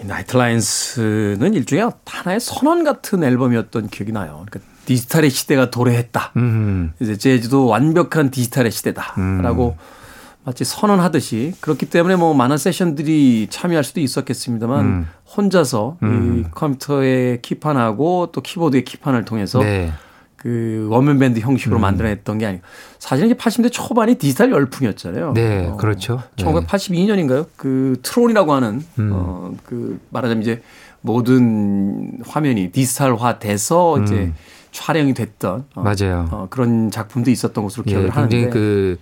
Night 0.02 0.36
Lines는 0.36 1.54
일종의 1.54 1.92
하나의 2.06 2.40
선언 2.40 2.84
같은 2.84 3.24
앨범이었던 3.24 3.90
기억이 3.90 4.12
나요. 4.12 4.44
그러니까 4.50 4.72
디지털의 4.86 5.30
시대가 5.30 5.70
도래했다. 5.70 6.32
음. 6.38 6.94
이제 7.00 7.18
재즈도 7.18 7.68
완벽한 7.68 8.32
디지털의 8.32 8.72
시대다라고 8.72 9.78
음. 9.78 10.03
마치 10.46 10.66
선언하듯이 10.66 11.54
그렇기 11.62 11.86
때문에 11.86 12.16
뭐 12.16 12.34
많은 12.34 12.58
세션들이 12.58 13.48
참여할 13.50 13.84
수도 13.84 14.02
있었겠습니다만 14.02 14.86
음. 14.86 15.08
혼자서 15.36 15.98
음. 16.04 16.44
이 16.46 16.52
컴퓨터의 16.52 17.42
키판하고 17.42 18.30
또 18.32 18.42
키보드의 18.42 18.84
키판을 18.84 19.26
통해서 19.26 19.60
네. 19.60 19.92
그 20.36 20.88
one 20.90 21.05
man 21.05 21.20
band 21.20 21.40
형식으로 21.40 21.80
음. 21.80 21.82
만들어냈던 21.82 22.38
게 22.38 22.46
아니고 22.46 22.64
사실 23.00 23.26
이제 23.26 23.34
80년대 23.34 23.72
초반이 23.72 24.16
디지털 24.16 24.52
열풍이었잖아요. 24.52 25.32
네, 25.34 25.68
어, 25.68 25.78
그렇죠. 25.78 26.22
1982년인가요? 26.36 27.48
그 27.56 27.98
Tron이라고 28.04 28.52
하는 28.52 28.84
음. 29.00 29.12
어그 29.14 30.02
말하자면 30.10 30.42
이제 30.42 30.62
모든 31.00 32.20
화면이 32.28 32.72
디지털화 32.74 33.40
돼서 33.40 33.96
음. 33.96 34.04
이제 34.04 34.34
촬영이 34.74 35.14
됐던 35.14 35.66
어, 35.76 35.82
맞아요. 35.82 36.28
어, 36.32 36.48
그런 36.50 36.92
작품도 36.92 37.32
있었던 37.32 37.64
것으로 37.64 37.84
기억을 37.84 38.08
예, 38.08 38.10
하는데 38.10 38.50
그 38.50 38.98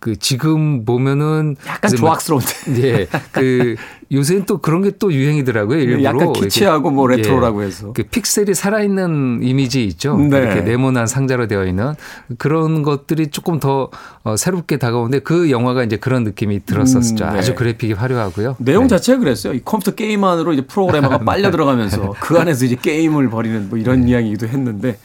그 0.00 0.16
지금 0.16 0.84
보면은 0.84 1.56
약간 1.66 1.94
조악스러운데. 1.94 2.52
예. 2.82 3.06
그 3.32 3.76
요새는 4.10 4.46
또 4.46 4.58
그런 4.58 4.82
게 4.82 4.90
또 4.98 5.12
유행이더라고요. 5.12 5.76
네, 5.78 5.82
일부러 5.82 6.04
약간 6.04 6.32
키치하고 6.32 6.90
뭐 6.90 7.06
레트로라고 7.06 7.62
예. 7.62 7.66
해서. 7.66 7.92
그 7.92 8.02
픽셀이 8.02 8.54
살아있는 8.54 9.40
이미지 9.42 9.84
있죠. 9.86 10.16
네. 10.16 10.38
이렇게 10.38 10.60
네모난 10.60 11.06
상자로 11.06 11.46
되어 11.46 11.64
있는 11.64 11.94
그런 12.38 12.82
것들이 12.82 13.28
조금 13.28 13.60
더 13.60 13.88
어, 14.22 14.36
새롭게 14.36 14.76
다가오는데 14.76 15.20
그 15.20 15.50
영화가 15.50 15.84
이제 15.84 15.96
그런 15.96 16.24
느낌이 16.24 16.64
들었었죠. 16.66 17.24
음, 17.24 17.32
네. 17.32 17.38
아주 17.38 17.54
그래픽이 17.54 17.94
화려하고요. 17.94 18.56
내용 18.58 18.84
네. 18.84 18.88
자체가 18.88 19.18
그랬어요. 19.20 19.54
이 19.54 19.60
컴퓨터 19.64 19.92
게임 19.92 20.24
안으로 20.24 20.52
이제 20.52 20.62
프로그래머가 20.62 21.18
빨려 21.24 21.50
들어가면서 21.50 22.14
그 22.20 22.38
안에서 22.38 22.64
이제 22.66 22.76
게임을 22.80 23.30
벌이는 23.30 23.68
뭐 23.70 23.78
이런 23.78 24.02
네. 24.02 24.10
이야기도 24.10 24.46
했는데 24.46 24.98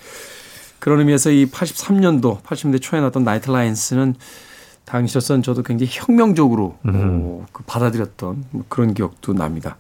그런 0.80 1.00
의미에서 1.00 1.32
이 1.32 1.46
83년도 1.46 2.42
80년대 2.44 2.82
초에 2.82 3.00
나왔던 3.00 3.24
Night 3.24 3.50
Lines는 3.50 4.16
당시로선 4.86 5.42
저도 5.44 5.64
굉장히 5.64 5.92
혁명적으로 5.94 6.78
어, 6.88 7.46
그 7.52 7.64
받아들였던 7.64 8.46
뭐 8.52 8.64
그런 8.70 8.94
기억도 8.94 9.34
납니다. 9.34 9.78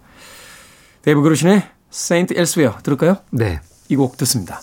데이브 1.04 1.22
그루신의 1.22 1.63
St. 1.91 2.34
Elsewhere 2.36 2.80
들을까요? 2.84 3.18
네. 3.32 3.62
이 3.89 3.96
곡 3.96 4.18
듣습니다. 4.18 4.62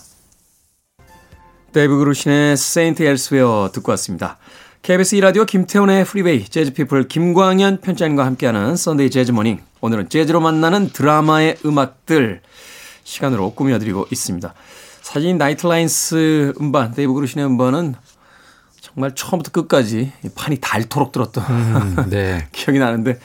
데이브 1.71 1.97
그루신의 1.97 2.57
St. 2.57 3.01
Elsewhere 3.03 3.71
듣고 3.73 3.91
왔습니다. 3.93 4.37
KBS 4.83 5.15
2라디오 5.15 5.45
김태훈의 5.47 6.03
프리웨이 6.03 6.45
재즈피플 6.49 7.07
김광현 7.07 7.79
편집장과 7.79 8.25
함께하는 8.25 8.75
Sunday 8.75 9.09
Jazz 9.09 9.31
Morning 9.31 9.61
오늘은 9.79 10.09
재즈로 10.09 10.41
만나는 10.41 10.89
드라마의 10.89 11.55
음악들 11.65 12.41
시간으로 13.05 13.53
꾸며드리고 13.53 14.07
있습니다. 14.11 14.53
사실 15.01 15.37
Night 15.37 15.95
Lines 15.95 16.53
음반 16.59 16.91
데이브 16.93 17.13
그루신의 17.13 17.45
음반은 17.45 17.95
정말 18.93 19.15
처음부터 19.15 19.51
끝까지 19.51 20.11
판이 20.35 20.57
닳도록 20.61 21.11
들었던 21.11 21.43
음, 21.49 22.05
네. 22.09 22.47
기억이 22.53 22.79
나는데 22.79 23.19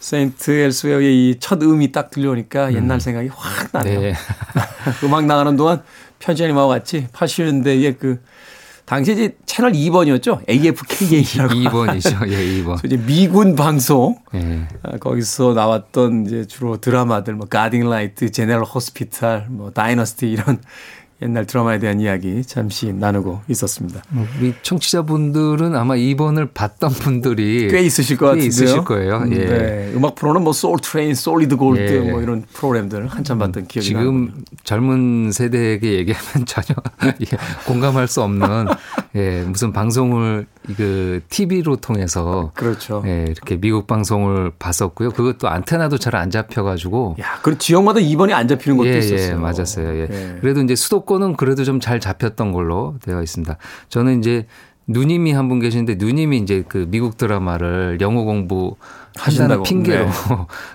St. 0.00 0.50
Elsewhere의 0.50 1.30
이 1.30 1.36
첫 1.40 1.62
음이 1.62 1.92
딱 1.92 2.10
들려오니까 2.10 2.68
음. 2.68 2.74
옛날 2.74 3.00
생각이 3.00 3.28
확 3.34 3.68
나네요. 3.72 4.00
네. 4.00 4.14
음악 5.04 5.26
나가는 5.26 5.56
동안 5.56 5.82
편집장님하고 6.18 6.68
같이 6.68 7.06
80년대에 7.12 7.98
그 7.98 8.20
당시 8.86 9.12
이제 9.12 9.34
채널 9.46 9.72
2번이었죠. 9.72 10.46
AFKN이라고. 10.48 11.54
2번이죠. 11.54 12.28
예, 12.30 12.62
2번. 12.62 12.84
이제 12.84 12.98
미군 12.98 13.56
방송. 13.56 14.18
네. 14.32 14.68
거기서 15.00 15.54
나왔던 15.54 16.26
이제 16.26 16.46
주로 16.46 16.76
드라마들 16.78 17.32
뭐 17.34 17.46
Guiding 17.46 17.88
Light, 17.88 18.30
General 18.30 18.64
Hospital, 18.64 19.46
뭐 19.48 19.70
Dynasty 19.70 20.30
이런 20.30 20.60
옛날 21.24 21.46
드라마에 21.46 21.78
대한 21.78 22.00
이야기 22.00 22.44
잠시 22.44 22.92
나누고 22.92 23.40
있었습니다. 23.48 24.02
뭐 24.10 24.26
우리 24.38 24.54
청취자분들은 24.62 25.74
아마 25.74 25.94
2번을 25.94 26.52
봤던 26.52 26.90
분들이 26.90 27.68
꽤 27.68 27.80
있으실 27.80 28.18
것 28.18 28.26
같은데요. 28.26 28.48
있으실 28.48 28.84
거예요. 28.84 29.18
음, 29.18 29.32
예. 29.32 29.38
네. 29.38 29.92
음악 29.94 30.16
프로는 30.16 30.42
뭐 30.42 30.52
Soul 30.52 30.78
Train, 30.82 31.14
Solid 31.14 31.56
Gold 31.56 31.80
예. 31.80 32.10
뭐 32.10 32.20
이런 32.20 32.44
프로그램들 32.52 33.06
한참 33.06 33.38
봤던 33.38 33.66
기억이 33.68 33.88
지금 33.88 34.26
나는 34.26 34.44
젊은 34.64 35.32
세대에게 35.32 35.94
얘기하면 35.94 36.44
전혀 36.46 36.66
공감할 37.66 38.06
수 38.06 38.22
없는 38.22 38.66
예, 39.16 39.42
무슨 39.42 39.72
방송을 39.72 40.46
그 40.76 41.20
TV로 41.28 41.76
통해서 41.76 42.50
그렇죠. 42.54 43.02
예, 43.06 43.26
이렇게 43.28 43.56
미국 43.60 43.86
방송을 43.86 44.52
봤었고요. 44.58 45.10
그것도 45.10 45.48
안테나도 45.48 45.98
잘 45.98 46.14
안 46.16 46.30
잡혀가지고. 46.30 47.16
야, 47.20 47.38
그 47.42 47.56
지역마다 47.58 48.00
2번이 48.00 48.32
안 48.32 48.48
잡히는 48.48 48.76
것도 48.76 48.88
예, 48.88 48.94
예 48.94 48.98
있었어요. 48.98 49.30
예, 49.30 49.34
맞았어요. 49.34 49.94
예. 49.96 50.08
예. 50.10 50.38
그래도 50.40 50.60
이제 50.62 50.74
수도권은 50.74 51.36
그래도 51.36 51.62
좀 51.64 51.80
잘 51.80 52.00
잡혔던 52.00 52.52
걸로 52.52 52.96
되어 53.02 53.20
있습니다. 53.22 53.56
저는 53.88 54.18
이제 54.20 54.46
누님이 54.86 55.32
한 55.32 55.48
분 55.48 55.60
계시는데 55.60 55.94
누님이 55.96 56.38
이제 56.38 56.62
그 56.68 56.86
미국 56.88 57.16
드라마를 57.16 57.98
영어 58.00 58.24
공부 58.24 58.76
하신다는 59.16 59.62
핑계로 59.62 60.04
네. 60.06 60.10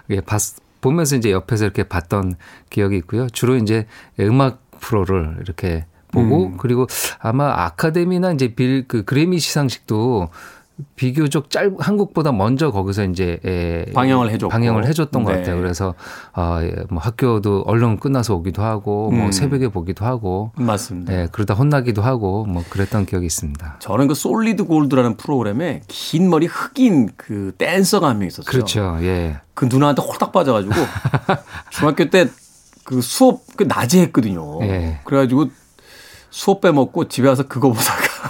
예, 0.18 0.22
봤, 0.22 0.42
보면서 0.82 1.16
이제 1.16 1.32
옆에서 1.32 1.66
이렇게 1.66 1.84
봤던 1.84 2.36
기억이 2.70 2.96
있고요. 2.98 3.28
주로 3.30 3.56
이제 3.58 3.86
음악 4.20 4.62
프로를 4.80 5.38
이렇게 5.42 5.86
보고 6.12 6.48
음. 6.48 6.58
그리고 6.58 6.88
아마 7.20 7.52
아카데미나 7.66 8.32
이제 8.34 8.54
빌 8.56 8.86
그 8.88 9.04
그래미 9.04 9.40
시상식도 9.40 10.30
비교적 10.96 11.50
짧 11.50 11.74
한국보다 11.78 12.32
먼저 12.32 12.72
거기서 12.72 13.04
이제 13.04 13.38
에, 13.46 13.84
방영을 13.92 14.30
해줬고 14.32 14.50
방영을 14.50 14.86
해줬던 14.88 15.26
것 15.26 15.34
네. 15.34 15.40
같아요. 15.40 15.58
그래서 15.58 15.94
어, 16.34 16.60
예, 16.62 16.74
뭐 16.90 17.02
학교도 17.02 17.64
얼른 17.68 18.00
끝나서 18.00 18.34
오기도 18.36 18.64
하고 18.64 19.12
뭐 19.12 19.26
음. 19.26 19.32
새벽에 19.34 19.68
보기도 19.68 20.06
하고 20.06 20.52
맞습니다. 20.56 21.14
예, 21.14 21.28
그러다 21.34 21.54
혼나기도 21.54 22.02
하고 22.02 22.46
뭐 22.46 22.64
그랬던 22.70 23.06
기억이 23.08 23.26
있습니다. 23.26 23.76
저는 23.80 24.08
그 24.08 24.14
솔리드 24.14 24.64
골드라는 24.64 25.18
프로그램에 25.18 25.82
긴 25.90 26.30
머리 26.30 26.46
흑인 26.46 27.10
그 27.18 27.54
댄서가 27.58 28.08
한 28.08 28.20
명 28.20 28.28
있었어요. 28.28 28.46
그렇죠. 28.50 28.98
예. 29.02 29.36
그 29.54 29.66
누나한테 29.66 30.02
홀딱 30.02 30.32
빠져가지고 30.32 30.74
중학교 31.72 32.10
때 32.10 32.28
그 32.86 33.02
수업 33.02 33.42
그 33.56 33.64
낮에 33.66 34.02
했거든요. 34.02 34.64
예. 34.64 35.00
그래가지고 35.04 35.50
수업 36.30 36.62
빼먹고 36.62 37.08
집에 37.08 37.28
와서 37.28 37.44
그거 37.48 37.70
보다가 37.72 38.30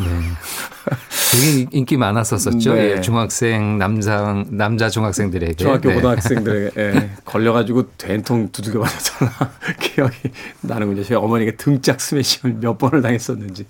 되게 1.31 1.67
인기 1.71 1.97
많았었었죠. 1.97 2.73
네. 2.73 2.91
예, 2.91 3.01
중학생 3.01 3.77
남자 3.77 4.43
남자 4.49 4.89
중학생들에게 4.89 5.53
중학교 5.53 5.89
네. 5.89 5.95
고등학생들에게 5.95 6.71
예, 6.81 7.09
걸려가지고 7.25 7.91
된통 7.97 8.51
두들겨 8.51 8.79
맞았잖아. 8.79 9.31
기억이 9.79 10.15
나는군요. 10.61 11.03
저희 11.03 11.17
어머니가 11.17 11.51
등짝 11.57 12.01
스매싱을 12.01 12.55
몇 12.59 12.77
번을 12.77 13.01
당했었는지. 13.01 13.65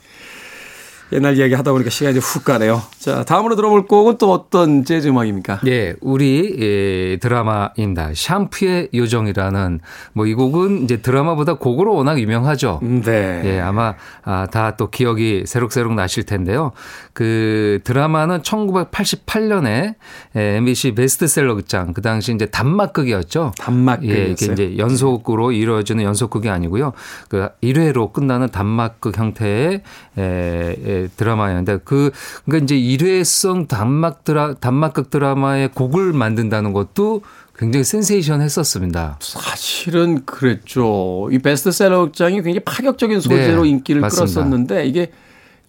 옛날 1.11 1.37
이야기 1.37 1.53
하다 1.53 1.71
보니까 1.71 1.89
시간이 1.89 2.19
훅 2.19 2.45
가네요. 2.45 2.81
자, 2.99 3.23
다음으로 3.23 3.55
들어볼 3.55 3.87
곡은 3.87 4.17
또 4.17 4.31
어떤 4.31 4.83
재즈 4.85 5.07
음악입니까? 5.07 5.61
예, 5.67 5.95
우리 6.01 6.55
예, 6.59 7.17
드라마입니다. 7.17 8.11
샴푸의 8.13 8.89
요정이라는 8.93 9.79
뭐 10.13 10.25
이 10.29 10.33
곡은 10.35 10.83
이제 10.83 10.97
드라마보다 10.97 11.55
곡으로 11.55 11.95
워낙 11.95 12.19
유명하죠. 12.19 12.79
네. 12.83 13.41
예, 13.45 13.59
아마 13.59 13.95
아, 14.23 14.47
다 14.51 14.69
또 14.77 14.89
기억이 14.91 15.43
새록새록 15.45 15.93
나실 15.93 16.23
텐데요. 16.23 16.71
그 17.13 17.79
드라마는 17.83 18.41
1988년에 18.43 19.95
예, 20.35 20.41
MBC 20.57 20.93
베스트셀러 20.93 21.55
극장 21.55 21.93
그 21.93 22.01
당시 22.01 22.33
이제 22.33 22.45
단막극이었죠. 22.45 23.53
단막극이었어요. 23.57 24.27
예, 24.27 24.31
이게 24.31 24.45
이제 24.53 24.77
연속으로 24.77 25.51
이루어지는 25.51 26.03
연속극이 26.03 26.49
아니고요. 26.49 26.93
그 27.29 27.49
1회로 27.63 28.13
끝나는 28.13 28.49
단막극 28.49 29.17
형태의 29.17 29.81
에, 30.17 30.75
에, 31.03 31.07
드라마였는데 31.15 31.79
그 31.83 32.11
그러니까 32.45 32.63
이제 32.63 32.77
일회성 32.77 33.67
단막 33.67 34.23
드라 34.23 34.53
단막극 34.55 35.09
드라마의 35.09 35.69
곡을 35.73 36.13
만든다는 36.13 36.73
것도 36.73 37.21
굉장히 37.57 37.83
센세이션 37.83 38.41
했었습니다. 38.41 39.17
사실은 39.19 40.25
그랬죠. 40.25 41.27
이 41.31 41.39
베스트셀러 41.39 42.05
극장이 42.05 42.35
굉장히 42.35 42.59
파격적인 42.61 43.19
소재로 43.19 43.63
네, 43.63 43.69
인기를 43.69 44.01
맞습니다. 44.01 44.33
끌었었는데 44.33 44.85
이게 44.85 45.11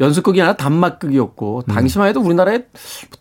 연속극이 0.00 0.40
아니라 0.40 0.56
단막극이었고 0.56 1.62
음. 1.68 1.74
당시만 1.74 2.08
해도 2.08 2.20
우리나라에 2.20 2.64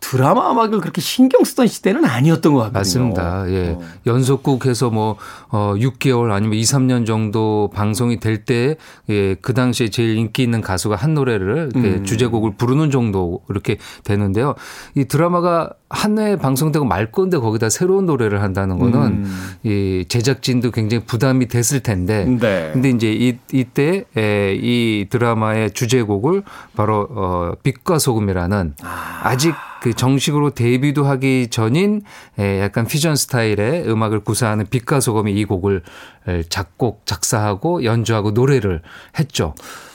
드라마 0.00 0.50
음악을 0.50 0.80
그렇게 0.80 1.00
신경 1.00 1.44
쓰던 1.44 1.66
시대는 1.66 2.04
아니었던 2.04 2.52
것 2.54 2.60
같거든요. 2.60 2.78
맞습니다. 2.78 3.50
예. 3.50 3.68
어. 3.70 3.80
연속국에서 4.06 4.90
뭐, 4.90 5.16
어, 5.48 5.74
6개월 5.76 6.32
아니면 6.32 6.58
2, 6.58 6.62
3년 6.62 7.06
정도 7.06 7.70
방송이 7.74 8.18
될 8.18 8.44
때, 8.44 8.76
예, 9.10 9.34
그 9.34 9.52
당시에 9.52 9.90
제일 9.90 10.16
인기 10.16 10.42
있는 10.42 10.60
가수가 10.60 10.96
한 10.96 11.14
노래를 11.14 11.70
음. 11.76 12.04
주제곡을 12.04 12.54
부르는 12.56 12.90
정도 12.90 13.42
이렇게 13.48 13.76
되는데요. 14.04 14.54
이 14.94 15.04
드라마가 15.04 15.70
한 15.90 16.18
해 16.20 16.36
방송되고 16.36 16.84
말 16.84 17.10
건데 17.10 17.36
거기다 17.36 17.68
새로운 17.68 18.06
노래를 18.06 18.42
한다는 18.42 18.78
거는 18.78 19.24
음. 19.24 19.56
이 19.64 20.04
제작진도 20.08 20.70
굉장히 20.70 21.04
부담이 21.04 21.48
됐을 21.48 21.80
텐데. 21.80 22.24
네. 22.24 22.70
근데 22.72 22.90
이제 22.90 23.12
이, 23.12 23.38
이때 23.52 24.04
에, 24.16 24.54
이 24.54 25.06
드라마의 25.10 25.72
주제곡을 25.72 26.44
바로 26.76 27.08
어, 27.10 27.52
빛과 27.62 27.98
소금이라는 27.98 28.74
아 28.82 29.36
직 29.36 29.54
그 29.80 29.94
정식으로 29.94 30.50
데뷔도 30.50 31.04
하기 31.04 31.48
전인 31.50 32.02
에, 32.38 32.60
약간 32.60 32.86
퓨전 32.86 33.16
스타일의 33.16 33.88
음악을 33.88 34.20
구사하는 34.20 34.66
빛과 34.68 35.00
소금이 35.00 35.32
이 35.32 35.44
곡을 35.46 35.82
에, 36.28 36.42
작곡, 36.44 37.06
작사하고 37.06 37.82
연주하고 37.82 38.30
노래를 38.32 38.82
했죠. 39.18 39.54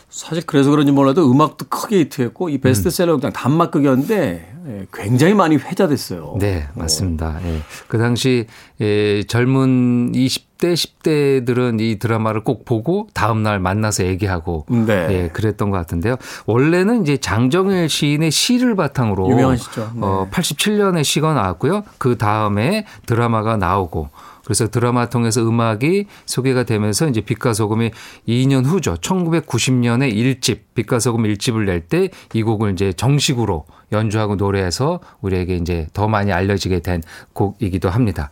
사실 0.10 0.46
그래서 0.46 0.70
그런지 0.70 0.92
몰라도 0.92 1.30
음악도 1.30 1.66
크게 1.68 2.00
히트했고 2.00 2.50
이 2.50 2.58
베스트셀러 2.60 3.14
극장 3.14 3.34
단막극이었는데 3.34 4.56
예, 4.68 4.88
굉장히 4.92 5.34
많이 5.36 5.58
회자됐어요. 5.58 6.38
네, 6.40 6.68
맞습니다. 6.74 7.40
예. 7.44 7.62
그 7.88 7.98
당시 8.00 8.48
예, 8.82 9.24
젊은 9.24 10.12
20대, 10.14 10.74
10대들은 10.74 11.80
이 11.82 12.00
드라마를 12.00 12.44
꼭 12.44 12.66
보고 12.66 13.08
다음 13.14 13.44
날 13.44 13.60
만나서 13.60 14.06
얘기하고 14.06 14.66
네. 14.70 15.08
예, 15.10 15.30
그랬던 15.30 15.70
것 15.70 15.78
같은데요. 15.78 16.16
원래는 16.48 17.04
이제 17.04 17.18
장정일 17.18 17.90
시인의 17.90 18.32
시를 18.32 18.76
바탕으로 18.76 19.30
유명한 19.30 19.58
시죠. 19.58 19.92
네. 19.94 20.00
어, 20.02 20.28
87년에 20.32 21.04
시가 21.04 21.34
나왔고요. 21.34 21.84
그 22.00 22.18
다음에 22.18 22.86
드라마가 23.06 23.58
나오고 23.58 24.10
그래서 24.46 24.70
드라마 24.70 25.10
통해서 25.10 25.42
음악이 25.42 26.06
소개가 26.26 26.64
되면서 26.64 27.08
이제 27.10 27.22
빛과 27.22 27.54
소금이 27.54 27.92
2년 28.28 28.66
후죠. 28.66 28.96
1990년에 28.96 30.14
1집 30.14 30.60
빛과 30.76 31.00
소금 31.00 31.24
1집을 31.24 31.66
낼 31.66 31.82
때 31.90 32.10
이 32.34 32.44
곡을 32.44 32.72
이제 32.74 32.92
정식으로 32.94 33.66
연주하고 33.92 34.36
노래해서 34.36 35.00
우리에게 35.22 35.56
이제 35.56 35.88
더 35.94 36.08
많이 36.08 36.32
알려지게 36.32 36.80
된 36.80 37.02
곡이기도 37.34 37.90
합니다. 37.90 38.30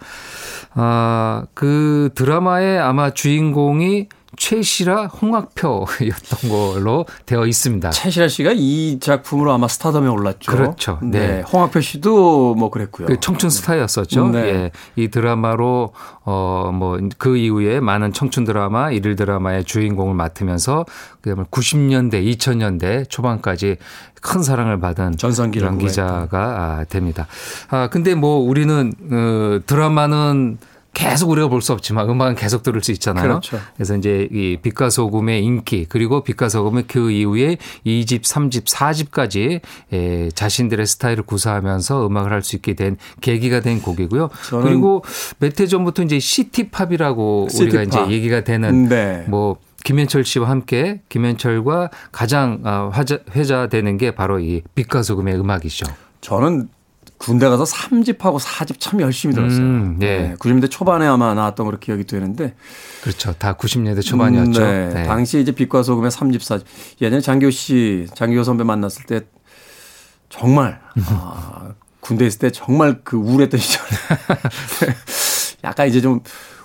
아, 0.73 1.45
그 1.53 2.09
드라마의 2.15 2.79
아마 2.79 3.11
주인공이 3.11 4.07
최시라 4.37 5.07
홍학표였던 5.07 6.49
걸로 6.49 7.05
되어 7.25 7.45
있습니다. 7.45 7.89
최시라 7.91 8.27
씨가 8.27 8.51
이 8.55 8.99
작품으로 8.99 9.51
아마 9.51 9.67
스타덤에 9.67 10.07
올랐죠. 10.07 10.51
그렇죠. 10.51 10.99
네. 11.01 11.19
네. 11.19 11.41
홍학표 11.41 11.81
씨도 11.81 12.55
뭐 12.55 12.69
그랬고요. 12.69 13.07
그 13.07 13.19
청춘 13.19 13.49
스타였었죠. 13.49 14.29
네. 14.29 14.39
예. 14.39 14.71
이 14.95 15.07
드라마로 15.09 15.93
어뭐 16.23 16.99
그 17.17 17.37
이후에 17.37 17.79
많은 17.79 18.13
청춘 18.13 18.43
드라마, 18.45 18.91
일일 18.91 19.15
드라마의 19.15 19.63
주인공을 19.65 20.13
맡으면서 20.15 20.85
그다음에 21.21 21.43
90년대, 21.51 22.13
2000년대 22.37 23.09
초반까지 23.09 23.77
큰 24.21 24.41
사랑을 24.41 24.79
받은 24.79 25.17
전성기를 25.17 25.67
그런 25.67 25.77
구가했던. 25.77 25.89
기자가 25.89 26.39
아, 26.39 26.83
됩니다. 26.85 27.27
아 27.69 27.89
근데 27.89 28.15
뭐 28.15 28.37
우리는 28.37 28.93
어, 29.11 29.59
드라마는 29.65 30.57
계속 30.93 31.31
우리가 31.31 31.47
볼 31.47 31.61
수 31.61 31.73
없지만 31.73 32.07
음악은 32.09 32.35
계속 32.35 32.61
들을 32.61 32.81
수 32.83 32.91
있잖아요. 32.91 33.23
그렇죠. 33.27 33.59
그래서 33.75 33.95
이제 33.97 34.27
이 34.31 34.57
빛과 34.61 34.89
소금의 34.89 35.43
인기 35.43 35.85
그리고 35.89 36.23
빛과 36.23 36.49
소금의 36.49 36.83
그 36.87 37.09
이후에 37.09 37.57
2집, 37.85 38.21
3집, 38.21 38.65
4집까지 38.65 39.61
에, 39.91 40.29
자신들의 40.31 40.85
스타일을 40.85 41.23
구사하면서 41.23 42.05
음악을 42.07 42.31
할 42.31 42.43
수 42.43 42.55
있게 42.57 42.73
된 42.73 42.97
계기가 43.21 43.61
된 43.61 43.81
곡이고요. 43.81 44.29
그리고 44.61 45.03
몇 45.39 45.59
해 45.59 45.65
전부터 45.67 46.03
이제 46.03 46.19
시티팝이라고 46.19 47.47
우리가 47.53 47.83
시티팝. 47.83 47.87
이제 48.07 48.13
얘기가 48.15 48.43
되는 48.43 48.87
네. 48.89 49.23
뭐 49.27 49.57
김현철 49.85 50.23
씨와 50.25 50.49
함께 50.49 51.01
김현철과 51.09 51.89
가장 52.11 52.61
아, 52.63 52.89
화자, 52.91 53.19
회자되는 53.35 53.97
게 53.97 54.11
바로 54.11 54.39
이 54.39 54.61
빛과 54.75 55.03
소금의 55.03 55.35
음악이죠. 55.39 55.85
저는 56.21 56.69
군대 57.23 57.47
가서 57.47 57.63
3집하고 57.63 58.37
4집 58.37 58.75
참 58.79 58.99
열심히 58.99 59.33
들었어요. 59.33 59.61
음, 59.61 59.95
네. 59.97 60.35
90년대 60.39 60.69
초반에 60.69 61.05
아마 61.05 61.33
나왔던 61.33 61.65
걸로 61.65 61.79
기억이 61.79 62.03
되는데. 62.03 62.53
그렇죠. 63.01 63.31
다 63.31 63.53
90년대 63.53 64.03
초반이었죠. 64.05 64.61
음, 64.61 64.65
네. 64.65 64.89
네. 64.93 65.03
당시 65.03 65.39
이제 65.39 65.53
빛과 65.53 65.83
소금의 65.83 66.11
3집, 66.11 66.39
4집. 66.39 66.63
예전에 67.01 67.21
장기호 67.21 67.49
씨, 67.49 68.07
장기호 68.13 68.43
선배 68.43 68.65
만났을 68.65 69.05
때 69.05 69.21
정말, 70.27 70.81
아, 71.05 71.69
군대 72.01 72.25
있을 72.25 72.39
때 72.39 72.51
정말 72.51 72.99
그 73.05 73.15
우울했던 73.15 73.57
시절. 73.57 73.81
약간 75.63 75.87
이제 75.87 76.01
좀 76.01 76.19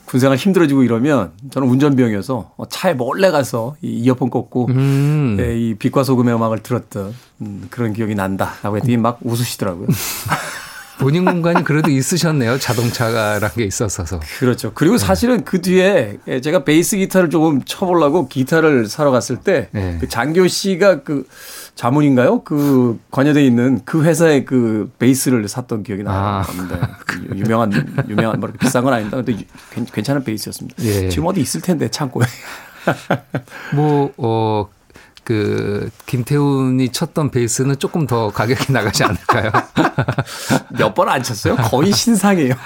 군생활 0.08 0.38
힘들어지고 0.38 0.82
이러면 0.84 1.32
저는 1.50 1.68
운전병이어서 1.68 2.52
차에 2.70 2.94
몰래 2.94 3.30
가서 3.30 3.76
이 3.82 3.90
이어폰 3.98 4.30
꽂고 4.30 4.68
음. 4.70 5.36
예, 5.38 5.56
이 5.56 5.74
빛과 5.74 6.02
소금의 6.02 6.34
음악을 6.34 6.62
들었던 6.62 7.14
음, 7.42 7.66
그런 7.70 7.92
기억이 7.92 8.14
난다라고 8.14 8.76
했더니 8.78 8.96
막 8.96 9.18
웃으시더라고요. 9.22 9.86
본인 10.98 11.24
공간이 11.24 11.62
그래도 11.64 11.90
있으셨네요. 11.90 12.58
자동차라는 12.58 13.48
게 13.54 13.64
있었어서. 13.64 14.20
그렇죠. 14.38 14.72
그리고 14.74 14.98
사실은 14.98 15.44
그 15.44 15.61
뒤에 15.62 16.18
제가 16.42 16.64
베이스 16.64 16.96
기타를 16.96 17.30
조금 17.30 17.62
쳐보려고 17.64 18.28
기타를 18.28 18.87
사러 18.87 19.11
갔을 19.11 19.37
때 19.37 19.68
네. 19.72 19.96
그 20.00 20.08
장교 20.08 20.46
씨가 20.48 21.02
그 21.02 21.26
자문인가요? 21.76 22.42
그 22.42 22.98
관여돼 23.12 23.44
있는 23.44 23.80
그 23.84 24.02
회사의 24.02 24.44
그 24.44 24.90
베이스를 24.98 25.46
샀던 25.46 25.84
기억이 25.84 26.02
아. 26.06 26.44
나는데 26.46 26.80
유명한 27.37 27.72
유명한 28.08 28.40
뭐 28.40 28.50
비싼 28.58 28.82
건 28.82 28.92
아닙니다. 28.94 29.16
근데 29.22 29.44
괜- 29.72 29.87
괜찮은 29.87 30.24
베이스였습니다. 30.24 30.82
예. 30.84 31.08
지금 31.08 31.26
어디 31.26 31.40
있을 31.40 31.61
텐데 31.61 31.88
창고에. 31.88 32.26
뭐, 33.74 34.11
어, 34.16 34.66
그, 35.28 35.90
김태훈이 36.06 36.88
쳤던 36.90 37.30
베이스는 37.30 37.78
조금 37.78 38.06
더 38.06 38.30
가격이 38.30 38.72
나가지 38.72 39.04
않을까요? 39.04 39.52
몇 40.70 40.94
번 40.94 41.10
안 41.10 41.22
쳤어요? 41.22 41.54
거의 41.56 41.92
신상이에요. 41.92 42.54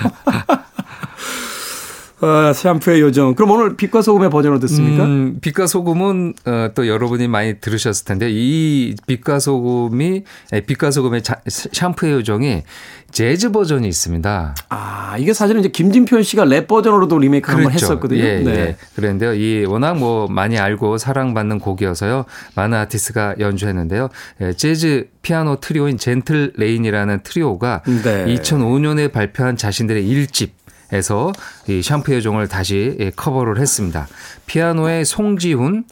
어, 2.22 2.52
샴푸의 2.52 3.00
요정. 3.00 3.34
그럼 3.34 3.50
오늘 3.50 3.76
빛과 3.76 4.00
소금의 4.00 4.30
버전으로 4.30 4.60
듣습니까? 4.60 5.04
음, 5.04 5.38
빛과 5.40 5.66
소금은 5.66 6.34
어, 6.46 6.68
또 6.72 6.86
여러분이 6.86 7.26
많이 7.26 7.58
들으셨을 7.60 8.04
텐데 8.04 8.28
이 8.30 8.94
빛과 9.08 9.40
소금이 9.40 10.22
빛과 10.66 10.92
소금의 10.92 11.22
자, 11.22 11.40
샴푸의 11.48 12.12
요정이 12.12 12.62
재즈 13.10 13.50
버전이 13.50 13.88
있습니다. 13.88 14.54
아, 14.68 15.16
이게 15.18 15.32
사실은 15.32 15.60
이제 15.60 15.68
김진표 15.68 16.22
씨가 16.22 16.44
랩 16.44 16.68
버전으로도 16.68 17.18
리메이크 17.18 17.46
그렇죠. 17.46 17.58
한번 17.58 17.72
했었거든요. 17.72 18.22
예, 18.22 18.38
네. 18.38 18.50
예. 18.52 18.76
그런데요. 18.94 19.34
이 19.34 19.64
워낙 19.66 19.98
뭐 19.98 20.28
많이 20.28 20.58
알고 20.58 20.98
사랑받는 20.98 21.58
곡이어서요. 21.58 22.24
많은 22.54 22.78
아티스트가 22.78 23.34
연주했는데요. 23.40 24.08
예, 24.42 24.52
재즈 24.52 25.08
피아노 25.22 25.56
트리오인 25.56 25.98
젠틀 25.98 26.52
레인이라는 26.56 27.24
트리오가 27.24 27.82
네. 27.84 28.26
2005년에 28.26 29.10
발표한 29.12 29.56
자신들의 29.56 30.04
1집 30.04 30.61
에서 30.92 31.32
이 31.68 31.82
샴푸의 31.82 32.20
요정을 32.20 32.48
다시 32.48 32.96
예, 33.00 33.10
커버를 33.10 33.58
했습니다. 33.58 34.06
피아노의 34.46 35.04
송지훈 35.04 35.84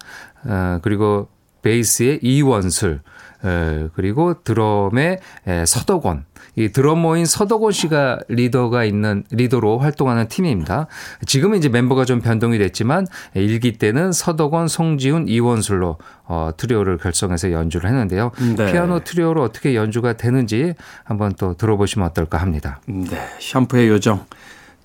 어, 0.45 0.79
그리고 0.83 1.29
베이스의 1.63 2.21
이원술 2.23 3.01
어, 3.43 3.89
그리고 3.95 4.43
드럼의 4.43 5.19
서덕원 5.67 6.25
이 6.57 6.69
드러머인 6.69 7.25
서덕원 7.25 7.73
씨가 7.73 8.19
리더가 8.29 8.85
있는 8.85 9.25
리더로 9.31 9.79
활동하는 9.79 10.29
팀입니다. 10.29 10.89
지금은 11.25 11.59
이제 11.59 11.69
멤버가 11.69 12.05
좀 12.05 12.21
변동이 12.21 12.59
됐지만 12.59 13.07
1기 13.35 13.79
때는 13.79 14.13
서덕원, 14.13 14.69
송지훈, 14.69 15.29
이원술로 15.29 15.99
어, 16.25 16.51
트리오를 16.57 16.99
결성해서 16.99 17.53
연주를 17.53 17.89
했는데요. 17.89 18.33
네. 18.57 18.73
피아노 18.73 19.01
트리오로 19.01 19.43
어떻게 19.43 19.75
연주가 19.75 20.15
되는지 20.15 20.75
한번 21.05 21.33
또 21.39 21.55
들어보시면 21.55 22.09
어떨까 22.09 22.39
합니다. 22.39 22.81
네, 22.87 23.29
샴푸의 23.41 23.89
요정. 23.89 24.27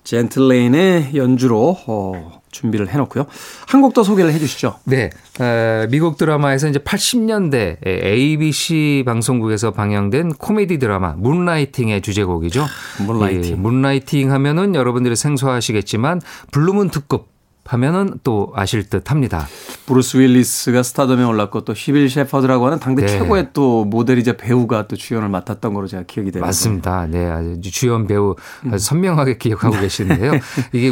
젠틀레인의 0.06 1.10
연주로 1.16 1.76
어, 1.86 2.40
준비를 2.52 2.88
해놓고요. 2.88 3.26
한 3.66 3.82
곡 3.82 3.92
더 3.92 4.02
소개를 4.02 4.32
해주시죠. 4.32 4.76
네, 4.84 5.10
에, 5.40 5.86
미국 5.90 6.16
드라마에서 6.16 6.68
이제 6.68 6.78
80년대 6.78 7.84
ABC 7.86 9.02
방송국에서 9.04 9.72
방영된 9.72 10.34
코미디 10.34 10.78
드라마 10.78 11.14
Moonlighting의 11.18 12.00
주제곡이죠. 12.02 12.64
Moonlighting. 13.06 13.50
예, 13.52 13.54
Moonlighting 13.56 14.32
하면은 14.32 14.74
여러분들이 14.74 15.16
생소하시겠지만 15.16 16.20
블루문 16.52 16.90
특급 16.90 17.35
하면은 17.66 18.18
또 18.22 18.52
아실 18.54 18.88
듯 18.88 19.10
합니다. 19.10 19.46
브루스 19.86 20.16
윌리스가 20.16 20.82
스타덤에 20.82 21.24
올랐고 21.24 21.64
또 21.64 21.72
시빌 21.74 22.10
셰퍼드라고 22.10 22.66
하는 22.66 22.78
당대 22.78 23.02
네. 23.02 23.08
최고의 23.08 23.48
또 23.52 23.84
모델이자 23.84 24.36
배우가 24.36 24.88
또 24.88 24.96
주연을 24.96 25.28
맡았던 25.28 25.74
거로 25.74 25.86
제가 25.86 26.02
기억이 26.06 26.30
되는 26.32 26.44
맞습니다. 26.44 27.06
네, 27.06 27.30
아주 27.30 27.70
주연 27.70 28.06
배우 28.06 28.34
아주 28.70 28.78
선명하게 28.84 29.38
기억하고 29.38 29.78
계시는데요. 29.78 30.32
이게 30.72 30.88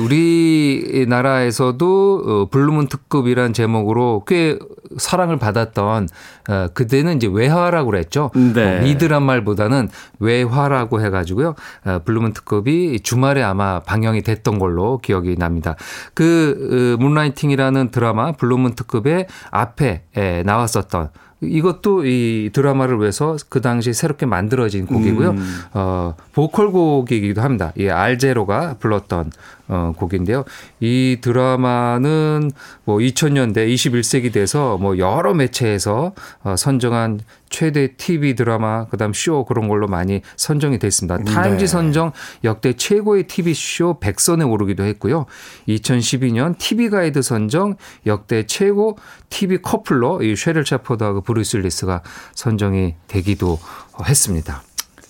우리나라에서도 0.94 2.22
어, 2.24 2.48
블루문 2.50 2.88
특급이란 2.88 3.52
제목으로 3.52 4.24
꽤 4.26 4.58
사랑을 4.96 5.38
받았던 5.38 6.08
어, 6.48 6.68
그때는 6.74 7.16
이제 7.16 7.28
외화라고 7.30 7.90
그랬죠. 7.90 8.30
네. 8.34 8.80
미드란 8.80 9.22
말보다는 9.22 9.88
외화라고 10.20 11.00
해가지고요. 11.00 11.54
어, 11.84 12.00
블루문 12.04 12.32
특급이 12.32 13.00
주말에 13.00 13.42
아마 13.42 13.80
방영이 13.80 14.22
됐던 14.22 14.58
걸로 14.58 14.98
기억이 14.98 15.36
납니다. 15.36 15.76
그 16.14 16.63
Moonlighting이라는 16.98 17.90
드라마 17.90 18.32
블루문 18.32 18.74
특급의 18.74 19.26
앞에 19.50 20.02
나왔었던 20.44 21.10
이것도 21.40 22.06
이 22.06 22.50
드라마를 22.52 23.00
위해서 23.00 23.36
그 23.48 23.60
당시 23.60 23.92
새롭게 23.92 24.26
만들어진 24.26 24.86
곡이고요. 24.86 25.30
음. 25.30 25.60
어, 25.74 26.14
보컬 26.32 26.70
곡이기도 26.72 27.42
합니다. 27.42 27.72
이 27.76 27.88
알 27.88 28.10
자로가 28.10 28.76
불렀던 28.78 29.30
어, 29.66 29.92
곡인데요. 29.96 30.44
이 30.80 31.18
드라마는 31.20 32.50
뭐 32.84 32.98
2000년대 32.98 33.72
21세기 33.72 34.32
돼서 34.32 34.76
뭐 34.78 34.98
여러 34.98 35.32
매체에서 35.32 36.12
어, 36.42 36.54
선정한 36.56 37.20
최대 37.48 37.96
TV 37.96 38.34
드라마 38.34 38.86
그다음 38.86 39.12
쇼 39.14 39.44
그런 39.44 39.68
걸로 39.68 39.86
많이 39.86 40.22
선정이 40.36 40.78
됐습니다. 40.80 41.18
네. 41.18 41.24
타임지 41.24 41.66
선정 41.66 42.12
역대 42.42 42.74
최고의 42.74 43.26
TV 43.26 43.54
쇼 43.54 43.98
100선에 44.00 44.50
오르기도 44.50 44.84
했고요. 44.84 45.26
2012년 45.68 46.58
TV 46.58 46.90
가이드 46.90 47.22
선정 47.22 47.76
역대 48.06 48.46
최고 48.46 48.98
TV 49.30 49.58
커플로 49.62 50.22
이 50.22 50.36
시빌 50.36 50.66
셰퍼드하고 50.66 51.22
브루스 51.22 51.56
윌리스가 51.58 52.02
선정이 52.34 52.96
되기도 53.06 53.58
했습니다. 54.04 54.62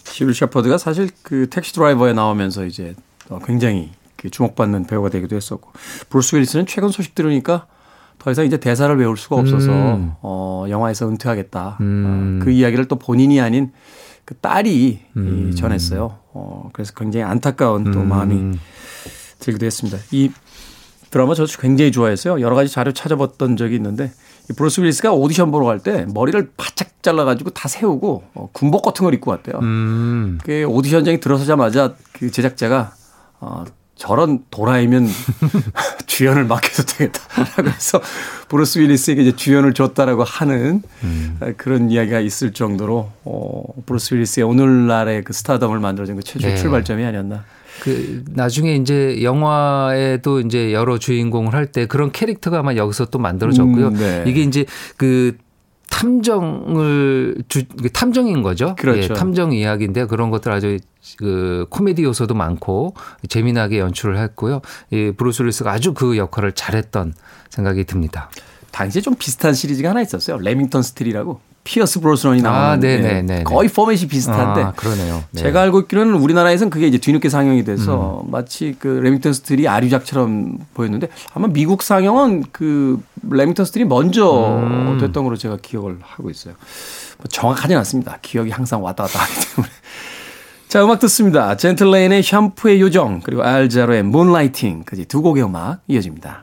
시빌 0.05 0.35
셰퍼드가 0.35 0.79
사실 0.79 1.09
그 1.23 1.49
택시 1.49 1.73
드라이버에 1.73 2.13
나오면서 2.13 2.67
이제 2.67 2.95
어, 3.31 3.39
굉장히 3.45 3.91
주목받는 4.31 4.87
배우가 4.87 5.09
되기도 5.11 5.37
했었고 5.37 5.73
브루스 6.09 6.37
윌리스는 6.37 6.67
최근 6.67 6.91
소식 6.91 7.15
들으니까 7.15 7.67
더 8.19 8.31
이상 8.31 8.45
이제 8.47 8.59
대사를 8.59 8.97
외울 8.99 9.17
수가 9.17 9.37
없어서 9.37 9.71
음. 9.71 10.13
어, 10.23 10.65
영화에서 10.69 11.09
은퇴하겠다. 11.09 11.79
음. 11.81 12.39
어, 12.41 12.45
그 12.45 12.51
이야기를 12.51 12.87
또 12.87 12.97
본인이 12.97 13.41
아닌 13.41 13.73
그 14.25 14.35
딸이 14.37 15.01
음. 15.17 15.55
전했어요. 15.55 16.19
어, 16.33 16.71
그래서 16.73 16.95
굉장히 16.95 17.25
안타까운 17.25 17.91
또 17.93 18.01
음. 18.01 18.09
마음이 18.09 18.59
들기도 19.41 19.67
했습니다. 19.67 19.99
이 20.13 20.31
드라마 21.11 21.35
저도 21.35 21.53
굉장히 21.61 21.93
좋아했어요. 21.93 22.41
여러 22.41 22.57
가지 22.57 22.73
자료 22.73 22.93
찾아봤던 22.93 23.57
적이 23.57 23.77
있는데 23.77 24.11
이 24.51 24.53
브루스 24.55 24.81
윌리스가 24.81 25.13
오디션 25.13 25.51
보러 25.51 25.67
갈 25.67 25.79
때 25.81 26.07
머리를 26.13 26.53
바짝 26.57 27.03
잘라가지고 27.03 27.51
다 27.51 27.69
세우고 27.69 28.25
어, 28.35 28.49
군복 28.53 28.83
같은 28.83 29.05
걸 29.05 29.13
입고 29.15 29.31
왔대요. 29.31 29.59
음. 29.61 30.39
그 30.43 30.65
오디션장에 30.65 31.21
들어서자마자 31.21 31.95
그 32.15 32.31
제작자가 32.31 32.95
어, 33.41 33.65
저런 33.97 34.41
또라이면 34.51 35.07
주연을 36.07 36.45
맡겨도 36.45 36.83
되겠다라고 36.85 37.69
해서 37.69 38.01
브루스 38.49 38.79
윌리스에게 38.81 39.23
이제 39.23 39.37
주연을 39.37 39.73
줬다라고 39.73 40.25
하는 40.25 40.83
음. 41.03 41.39
그런 41.57 41.91
이야기가 41.91 42.21
있을 42.21 42.53
정도로 42.53 43.11
어, 43.25 43.63
브루스 43.87 44.15
윌리스의 44.15 44.45
오늘날의 44.45 45.25
그 45.25 45.33
스타덤을 45.33 45.79
만들어준 45.81 46.17
그 46.17 46.23
최초 46.23 46.49
네. 46.49 46.57
출발점이 46.57 47.05
아니었나. 47.05 47.45
그 47.81 48.25
나중에 48.31 48.77
이제 48.77 49.23
영화에도 49.23 50.41
이제 50.41 50.73
여러 50.73 50.97
주인공을 50.99 51.55
할 51.55 51.67
때 51.67 51.87
그런 51.87 52.13
캐릭터가 52.13 52.61
아마 52.61 52.77
여기서 52.77 53.07
또 53.07 53.19
만들어졌고요. 53.19 53.89
음, 53.89 53.95
네. 53.95 54.25
이게 54.27 54.43
이제 54.43 54.65
그 54.97 55.37
탐정을 55.91 57.45
주, 57.49 57.65
탐정인 57.93 58.43
거죠. 58.43 58.75
그렇죠. 58.79 59.01
예, 59.03 59.09
탐정 59.09 59.53
이야기인데 59.53 60.07
그런 60.07 60.31
것들 60.31 60.51
아주 60.53 60.79
그 61.19 61.67
코미디 61.71 62.03
요소도 62.03 62.35
많고 62.35 62.95
재미나게 63.29 63.79
연출을 63.79 64.19
했고요. 64.19 64.61
이 64.91 65.13
브루스 65.17 65.43
윌리스가 65.43 65.71
아주 65.71 65.95
그 65.95 66.17
역할을 66.17 66.53
잘했던 66.53 67.15
생각이 67.51 67.85
듭니다. 67.85 68.31
당시에 68.71 69.03
좀 69.03 69.15
비슷한 69.15 69.55
시리즈가 69.55 69.91
하나 69.91 70.01
있었어요. 70.01 70.39
레밍턴 70.39 70.83
스틸이라고. 70.83 71.41
피어스 71.65 72.01
브로스넌이 72.01 72.43
나오는 72.43 72.61
아, 72.61 72.77
네네네. 72.77 73.45
거의 73.45 73.69
포맷이 73.71 74.07
비슷한데 74.07 74.63
아, 74.63 74.73
그러네요. 74.73 75.25
네. 75.31 75.43
제가 75.43 75.63
알고 75.63 75.81
있기로는 75.81 76.15
우리나라에서는 76.15 76.71
그게 76.71 76.87
이제 76.87 76.99
뒤늦게 76.99 77.31
상영이 77.31 77.65
돼서 77.65 78.23
음. 78.25 78.31
마치 78.31 78.77
그 78.79 78.87
레밍턴 78.87 79.33
스틸이 79.33 79.67
아류작처럼 79.67 80.59
보였는데 80.75 81.09
아마 81.33 81.49
미국 81.49 81.83
상영은 81.83 82.45
그 82.53 83.03
레밍턴 83.29 83.65
스틸이 83.65 83.87
먼저 83.87 84.59
음. 84.59 84.99
됐던 85.01 85.25
걸로 85.25 85.37
제가 85.37 85.57
기억을 85.61 85.99
하고 86.03 86.29
있어요. 86.29 86.55
뭐 87.17 87.27
정확하진 87.31 87.77
않습니다. 87.79 88.19
기억이 88.21 88.51
항상 88.51 88.83
왔다 88.83 89.05
갔다 89.05 89.21
하기 89.21 89.33
때문에. 89.55 89.73
자, 90.69 90.85
음악 90.85 90.99
듣습니다. 90.99 91.57
젠틀레인의 91.57 92.23
샴푸의 92.23 92.81
요정, 92.81 93.21
그리고 93.23 93.43
알자로의 93.43 94.03
문라이팅까지 94.03 95.07
두 95.07 95.23
곡의 95.23 95.45
음악 95.45 95.81
이어집니다. 95.87 96.43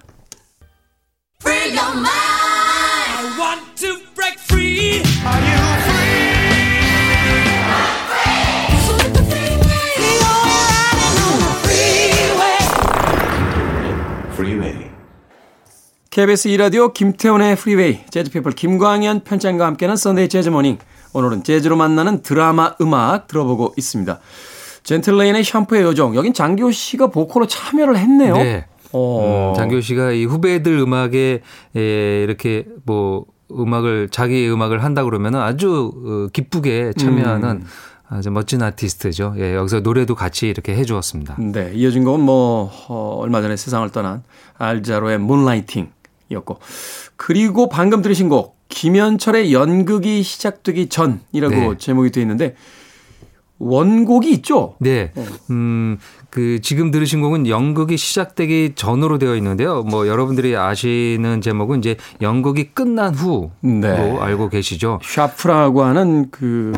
KBS 16.11 16.49
2라디오 16.49 16.93
김태훈의 16.93 17.55
프리웨이 17.55 17.99
재즈피플 18.09 18.51
김광현 18.51 19.21
편집장과 19.23 19.65
함께하는 19.65 19.95
Sunday 19.95 20.27
재즈 20.27 20.50
Morning 20.50 20.77
오늘은 21.13 21.45
재즈로 21.45 21.77
만나는 21.77 22.21
드라마 22.21 22.75
음악 22.81 23.27
들어보고 23.27 23.75
있습니다. 23.77 24.19
젠틀레인의 24.83 25.45
샴푸의 25.45 25.83
요정 25.83 26.15
여긴 26.15 26.33
장기호 26.33 26.71
씨가 26.71 27.07
보컬로 27.07 27.47
참여를 27.47 27.97
했네요. 27.97 28.35
네. 28.35 28.65
어. 28.91 29.53
음, 29.53 29.55
장기호 29.55 29.79
씨가 29.79 30.11
이 30.11 30.25
후배들 30.25 30.77
음악에 30.79 31.43
에, 31.77 32.23
이렇게 32.23 32.65
뭐 32.85 33.23
음악을 33.49 34.09
자기 34.11 34.49
음악을 34.49 34.83
한다 34.83 35.05
그러면 35.05 35.35
아주 35.35 35.93
어, 35.95 36.27
기쁘게 36.33 36.91
참여하는 36.97 37.49
음. 37.49 37.65
아주 38.09 38.31
멋진 38.31 38.61
아티스트죠. 38.61 39.35
예, 39.37 39.55
여기서 39.55 39.79
노래도 39.79 40.15
같이 40.15 40.49
이렇게 40.49 40.75
해 40.75 40.83
주었습니다. 40.83 41.37
네, 41.39 41.71
이어진 41.73 42.03
곡은 42.03 42.19
뭐 42.19 42.69
어, 42.89 43.15
얼마 43.21 43.41
전에 43.41 43.55
세상을 43.55 43.89
떠난 43.91 44.23
알자로의 44.57 45.17
문라이팅 45.17 45.89
이었고 46.31 46.59
그리고 47.15 47.69
방금 47.69 48.01
들으신 48.01 48.29
곡 48.29 48.57
김현철의 48.69 49.53
연극이 49.53 50.23
시작되기 50.23 50.87
전이라고 50.89 51.55
네. 51.55 51.77
제목이 51.77 52.11
되어 52.11 52.21
있는데 52.21 52.55
원곡이 53.61 54.31
있죠? 54.31 54.75
네. 54.79 55.11
음, 55.51 55.99
그 56.31 56.59
지금 56.61 56.89
들으신 56.89 57.21
곡은 57.21 57.47
연극이 57.47 57.95
시작되기 57.95 58.73
전으로 58.75 59.19
되어 59.19 59.35
있는데요. 59.35 59.83
뭐 59.83 60.07
여러분들이 60.07 60.57
아시는 60.57 61.41
제목은 61.41 61.79
이제 61.79 61.95
연극이 62.21 62.71
끝난 62.73 63.13
후로 63.13 63.51
네. 63.61 64.17
알고 64.19 64.49
계시죠. 64.49 64.99
샤프라고 65.03 65.83
하는 65.83 66.31
그 66.31 66.73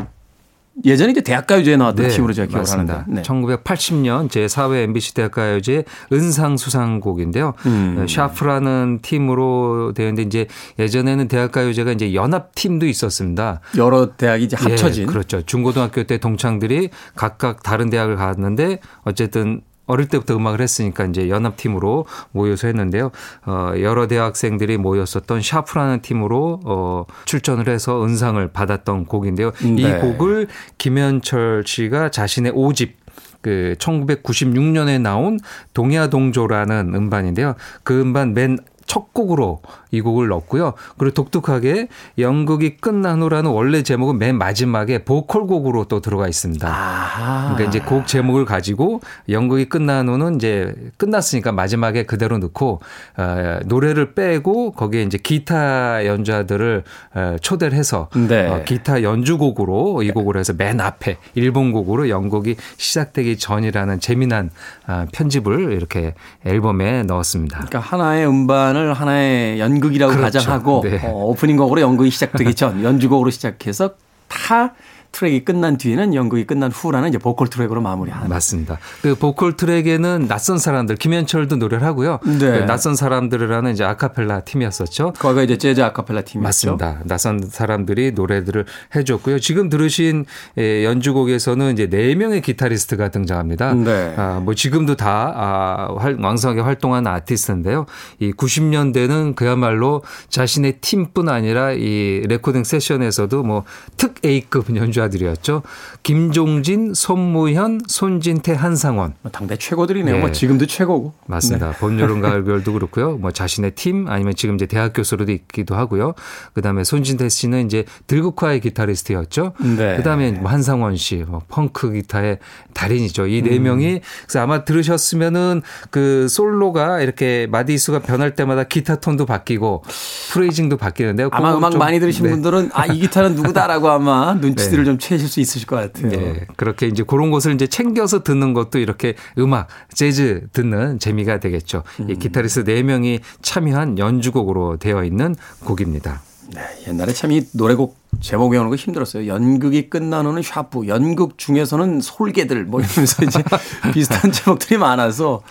예전에 0.85 1.11
이제 1.11 1.21
대학가요제에 1.21 1.77
나왔던 1.77 2.07
네, 2.07 2.13
팀으로 2.13 2.33
제가 2.33 2.47
기억을 2.47 2.69
하는데. 2.69 3.03
네. 3.07 3.21
1980년 3.21 4.27
제4회 4.29 4.83
MBC 4.83 5.13
대학가요제 5.13 5.83
은상 6.11 6.57
수상곡인데요. 6.57 7.53
음. 7.67 7.95
네, 7.99 8.07
샤프라는 8.07 8.99
팀으로 9.01 9.93
되는데 9.93 10.23
이제 10.23 10.47
예전에는 10.79 11.27
대학가요제가 11.27 11.91
이제 11.91 12.13
연합팀도 12.13 12.87
있었습니다. 12.87 13.61
여러 13.77 14.15
대학이 14.15 14.45
이제 14.45 14.55
합쳐진. 14.57 15.03
예, 15.03 15.05
그렇죠. 15.05 15.41
중고등학교 15.43 16.03
때 16.03 16.17
동창들이 16.17 16.89
각각 17.15 17.61
다른 17.61 17.89
대학을 17.89 18.15
갔는데 18.15 18.79
어쨌든 19.03 19.61
어릴 19.85 20.07
때부터 20.07 20.35
음악을 20.35 20.61
했으니까 20.61 21.05
이제 21.05 21.29
연합팀으로 21.29 22.05
모여서 22.31 22.67
했는데요. 22.67 23.11
어, 23.45 23.73
여러 23.79 24.07
대학생들이 24.07 24.77
모였었던 24.77 25.41
샤프라는 25.41 26.01
팀으로 26.01 26.61
어, 26.65 27.05
출전을 27.25 27.67
해서 27.67 28.03
은상을 28.03 28.45
받았던 28.49 29.05
곡인데요. 29.05 29.51
네. 29.61 29.75
이 29.77 29.99
곡을 29.99 30.47
김현철 30.77 31.63
씨가 31.65 32.09
자신의 32.09 32.53
5집 32.53 33.03
그 33.41 33.75
1996년에 33.77 35.01
나온 35.01 35.37
동야동조라는 35.73 36.95
음반인데요. 36.95 37.55
그 37.83 37.99
음반 37.99 38.33
맨 38.33 38.57
첫 38.85 39.13
곡으로 39.13 39.61
이 39.91 40.01
곡을 40.01 40.27
넣었고요. 40.27 40.73
그리고 40.97 41.13
독특하게 41.13 41.87
연극이 42.17 42.77
끝난 42.77 43.21
후라는 43.21 43.51
원래 43.51 43.83
제목은 43.83 44.17
맨 44.17 44.37
마지막에 44.37 45.03
보컬 45.03 45.45
곡으로 45.47 45.85
또 45.85 45.99
들어가 45.99 46.27
있습니다. 46.27 46.67
아 46.67 47.53
그러니까 47.53 47.69
이제 47.69 47.79
곡 47.79 48.07
제목을 48.07 48.45
가지고 48.45 49.01
연극이 49.29 49.65
끝난 49.65 50.09
후는 50.09 50.35
이제 50.35 50.73
끝났으니까 50.97 51.51
마지막에 51.51 52.03
그대로 52.03 52.37
넣고 52.39 52.81
어, 53.17 53.59
노래를 53.65 54.13
빼고 54.13 54.71
거기에 54.71 55.03
이제 55.03 55.17
기타 55.17 56.05
연주자들을 56.05 56.83
어, 57.13 57.35
초대를 57.41 57.77
해서 57.77 58.09
네. 58.15 58.47
어, 58.47 58.63
기타 58.63 59.03
연주곡으로 59.03 60.03
이 60.03 60.11
곡을 60.11 60.37
해서 60.37 60.53
맨 60.57 60.81
앞에 60.81 61.17
일번 61.35 61.71
곡으로 61.71 62.09
연극이 62.09 62.55
시작되기 62.77 63.37
전이라는 63.37 63.99
재미난 63.99 64.49
어, 64.87 65.05
편집을 65.13 65.73
이렇게 65.73 66.13
앨범에 66.45 67.03
넣었습니다. 67.03 67.57
그러니까 67.57 67.79
하나의 67.79 68.27
음반 68.27 68.72
시간을 68.73 68.93
하나의 68.93 69.59
연극이라고 69.59 70.13
그렇죠. 70.13 70.39
가정하고 70.39 70.81
네. 70.83 70.99
어, 71.03 71.25
오프닝 71.27 71.55
곡으로 71.57 71.81
연극이 71.81 72.09
시작되기 72.09 72.55
전 72.55 72.81
연주곡으로 72.83 73.29
시작해서 73.29 73.91
다 74.27 74.73
트랙이 75.13 75.45
끝난 75.45 75.77
뒤에는 75.77 76.13
연극이 76.13 76.45
끝난 76.45 76.71
후라는 76.71 77.09
이제 77.09 77.17
보컬 77.17 77.47
트랙으로 77.47 77.81
마무리하는. 77.81 78.27
맞습니다. 78.27 78.79
그 79.01 79.15
보컬 79.15 79.55
트랙에는 79.55 80.27
낯선 80.27 80.57
사람들 80.57 80.97
김현철도 80.97 81.55
노래를 81.55 81.85
하고요. 81.87 82.19
네. 82.25 82.37
그 82.39 82.65
낯선 82.65 82.95
사람들이라는 82.95 83.71
이제 83.71 83.83
아카펠라 83.83 84.41
팀이었었죠. 84.41 85.13
거기가 85.13 85.43
이제 85.43 85.57
재즈 85.57 85.81
아카펠라 85.81 86.21
팀이었죠. 86.21 86.47
맞습니다. 86.75 86.99
낯선 87.05 87.41
사람들이 87.47 88.11
노래들을 88.11 88.65
해줬고요. 88.95 89.39
지금 89.39 89.69
들으신 89.69 90.25
예, 90.57 90.83
연주곡에서는 90.83 91.73
이제 91.73 91.87
네 91.87 92.15
명의 92.15 92.41
기타리스트가 92.41 93.09
등장합니다. 93.09 93.73
네. 93.75 94.13
아, 94.17 94.41
뭐 94.43 94.53
지금도 94.53 94.95
다 94.95 95.31
아, 95.35 95.87
왕성하게 96.19 96.61
활동하는 96.61 97.09
아티스트인데요. 97.11 97.85
이 98.19 98.31
90년대는 98.31 99.35
그야말로 99.35 100.01
자신의 100.29 100.79
팀뿐 100.81 101.29
아니라 101.29 101.71
이 101.71 102.23
레코딩 102.27 102.63
세션에서도 102.63 103.43
뭐 103.43 103.63
특 103.97 104.15
A급 104.25 104.75
연주 104.75 104.99
연 104.99 105.02
주자들이었죠. 105.03 105.63
김종진, 106.03 106.93
손무현, 106.93 107.81
손진태, 107.87 108.53
한상원. 108.53 109.13
뭐 109.21 109.31
당대 109.31 109.57
최고들이네요. 109.57 110.15
네. 110.15 110.21
뭐 110.21 110.31
지금도 110.31 110.65
최고고. 110.65 111.13
맞습니다. 111.25 111.71
네. 111.71 111.77
봄, 111.77 111.99
여름, 111.99 112.21
가을, 112.21 112.43
겨울도 112.43 112.73
그렇고요. 112.73 113.17
뭐 113.17 113.31
자신의 113.31 113.71
팀 113.71 114.07
아니면 114.07 114.35
지금 114.35 114.55
이제 114.55 114.65
대학 114.65 114.93
교수로도 114.93 115.31
있기도 115.31 115.75
하고요. 115.75 116.13
그다음에 116.53 116.83
손진태 116.83 117.29
씨는 117.29 117.65
이제 117.65 117.85
들국화의 118.07 118.61
기타리스트였죠. 118.61 119.53
네. 119.77 119.97
그다음에 119.97 120.31
뭐 120.31 120.49
한상원 120.51 120.95
씨, 120.95 121.17
뭐 121.27 121.41
펑크 121.49 121.91
기타의 121.93 122.39
달인이죠. 122.73 123.27
이네 123.27 123.57
음. 123.57 123.63
명이 123.63 124.01
그래서 124.27 124.39
아마 124.41 124.63
들으셨으면은 124.65 125.61
그 125.89 126.27
솔로가 126.29 127.01
이렇게 127.01 127.47
마디수가 127.51 127.99
변할 127.99 128.35
때마다 128.35 128.63
기타 128.63 128.95
톤도 128.99 129.25
바뀌고 129.25 129.83
프레이징도 130.31 130.77
바뀌는데요. 130.77 131.29
아마 131.31 131.55
음악 131.55 131.77
많이 131.77 131.99
들으신 131.99 132.23
네. 132.25 132.29
분들은 132.31 132.69
아 132.73 132.93
이 132.93 132.99
기타는 132.99 133.35
누구다라고 133.35 133.89
아마 133.89 134.33
눈치들을 134.39 134.83
네. 134.83 134.89
좀 134.93 134.99
채실 134.99 135.27
수 135.27 135.39
있으실 135.39 135.65
것 135.67 135.75
같아요. 135.75 136.09
네. 136.09 136.45
그렇게 136.55 136.87
이제 136.87 137.03
그런 137.03 137.31
것을 137.31 137.53
이제 137.53 137.67
챙겨서 137.67 138.23
듣는 138.23 138.53
것도 138.53 138.79
이렇게 138.79 139.15
음악, 139.37 139.67
재즈 139.93 140.47
듣는 140.53 140.99
재미가 140.99 141.39
되겠죠. 141.39 141.83
음. 141.99 142.09
이 142.09 142.15
기타리스트 142.15 142.63
4명이 142.63 143.21
참여한 143.41 143.97
연주곡으로 143.97 144.77
되어 144.77 145.03
있는 145.03 145.35
곡입니다. 145.63 146.21
네, 146.53 146.61
옛날에 146.87 147.13
참 147.13 147.31
이 147.31 147.41
노래곡 147.53 147.97
제목 148.19 148.51
외우는 148.51 148.69
거 148.69 148.75
힘들었어요. 148.75 149.27
연극이 149.27 149.89
끝난 149.89 150.25
후는 150.27 150.43
샤프, 150.43 150.87
연극 150.87 151.37
중에서는 151.37 152.01
솔개들 152.01 152.65
뭐 152.65 152.81
이러면서 152.81 153.23
이제 153.23 153.43
비슷한 153.93 154.31
제목들이 154.31 154.77
많아서 154.77 155.41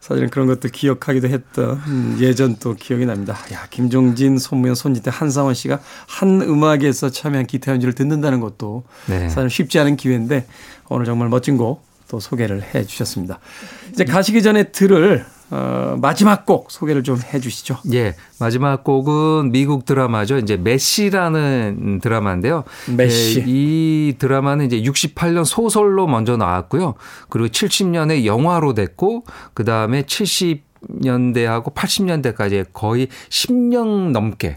사실은 0.00 0.30
그런 0.30 0.46
것도 0.46 0.68
기억하기도 0.70 1.28
했던 1.28 1.80
음, 1.86 2.16
예전 2.20 2.56
또 2.58 2.74
기억이 2.74 3.04
납니다. 3.06 3.36
야, 3.52 3.66
김종진, 3.70 4.38
손무현, 4.38 4.74
손지태, 4.74 5.10
한상원 5.12 5.54
씨가 5.54 5.80
한 6.06 6.40
음악에서 6.40 7.10
참여한 7.10 7.46
기타 7.46 7.72
연주를 7.72 7.94
듣는다는 7.94 8.40
것도 8.40 8.84
네. 9.06 9.28
사실 9.28 9.50
쉽지 9.50 9.78
않은 9.78 9.96
기회인데 9.96 10.46
오늘 10.88 11.04
정말 11.04 11.28
멋진 11.28 11.56
곡 11.56 11.90
또 12.10 12.18
소개를 12.18 12.62
해 12.74 12.84
주셨습니다. 12.84 13.38
이제 13.92 14.04
가시기 14.04 14.42
전에 14.42 14.64
들을 14.64 15.24
어, 15.50 15.96
마지막 16.00 16.46
곡 16.46 16.70
소개를 16.70 17.02
좀 17.02 17.20
해 17.32 17.40
주시죠. 17.40 17.78
예. 17.92 18.14
마지막 18.38 18.82
곡은 18.84 19.52
미국 19.52 19.84
드라마죠. 19.84 20.38
이제 20.38 20.56
메시라는 20.56 22.00
드라마인데요. 22.02 22.64
메시. 22.96 23.40
예, 23.40 23.44
이 23.46 24.14
드라마는 24.18 24.66
이제 24.66 24.80
68년 24.80 25.44
소설로 25.44 26.06
먼저 26.06 26.36
나왔고요. 26.36 26.94
그리고 27.28 27.48
70년에 27.48 28.24
영화로 28.24 28.74
됐고 28.74 29.24
그 29.54 29.64
다음에 29.64 30.02
70년대하고 30.02 31.74
80년대까지 31.74 32.66
거의 32.72 33.08
10년 33.28 34.10
넘게 34.12 34.54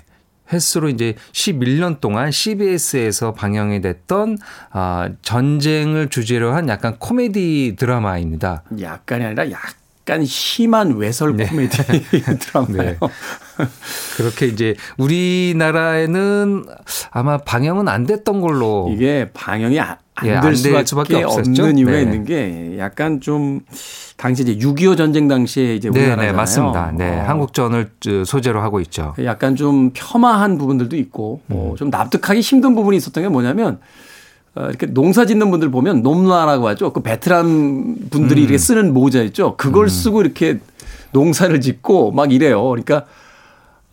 횟수로 0.51 0.89
이제 0.89 1.15
11년 1.31 1.99
동안 1.99 2.31
CBS에서 2.31 3.33
방영이 3.33 3.81
됐던 3.81 4.37
아, 4.71 5.09
전쟁을 5.21 6.09
주제로 6.09 6.53
한 6.53 6.69
약간 6.69 6.97
코미디 6.99 7.75
드라마입니다. 7.77 8.63
약간이 8.79 9.25
아니라 9.25 9.49
약 9.51 9.59
약간 10.07 10.25
심한 10.25 10.97
외설 10.97 11.37
네. 11.37 11.45
코미디 11.45 11.77
드라마예요. 12.39 12.97
네. 12.99 13.67
그렇게 14.17 14.47
이제 14.47 14.75
우리나라에는 14.97 16.65
아마 17.11 17.37
방영은 17.37 17.87
안 17.87 18.05
됐던 18.05 18.41
걸로 18.41 18.89
이게 18.93 19.29
방영이 19.33 19.79
안될 19.79 20.51
예, 20.51 20.55
수밖에, 20.55 20.85
수밖에 20.85 21.23
없는 21.23 21.77
이유가 21.77 21.93
네. 21.93 22.01
있는 22.01 22.25
게 22.25 22.75
약간 22.77 23.21
좀 23.21 23.61
당시 24.17 24.43
이제 24.43 24.57
6.25 24.57 24.97
전쟁 24.97 25.29
당시에 25.29 25.75
이제 25.75 25.87
우리나라잖아요. 25.87 26.25
네, 26.25 26.31
네, 26.31 26.37
맞습니다. 26.37 26.93
네, 26.97 27.21
어. 27.21 27.23
한국전을 27.23 27.91
소재로 28.25 28.61
하고 28.61 28.81
있죠. 28.81 29.15
약간 29.23 29.55
좀 29.55 29.91
폄하한 29.93 30.57
부분들도 30.57 30.97
있고 30.97 31.41
뭐 31.47 31.71
음. 31.71 31.75
좀 31.77 31.89
납득하기 31.89 32.41
힘든 32.41 32.75
부분이 32.75 32.97
있었던 32.97 33.23
게 33.23 33.29
뭐냐면 33.29 33.75
어, 33.75 33.79
이렇게 34.55 34.85
농사 34.87 35.25
짓는 35.25 35.49
분들 35.51 35.71
보면 35.71 36.03
놈라라고 36.03 36.67
하죠. 36.69 36.93
그 36.93 37.01
베트남 37.01 37.95
분들이 38.11 38.41
음. 38.41 38.43
이렇게 38.43 38.57
쓰는 38.57 38.93
모자 38.93 39.21
있죠. 39.23 39.55
그걸 39.57 39.85
음. 39.85 39.89
쓰고 39.89 40.21
이렇게 40.21 40.59
농사를 41.11 41.59
짓고 41.61 42.11
막 42.11 42.31
이래요. 42.31 42.63
그러니까 42.69 43.05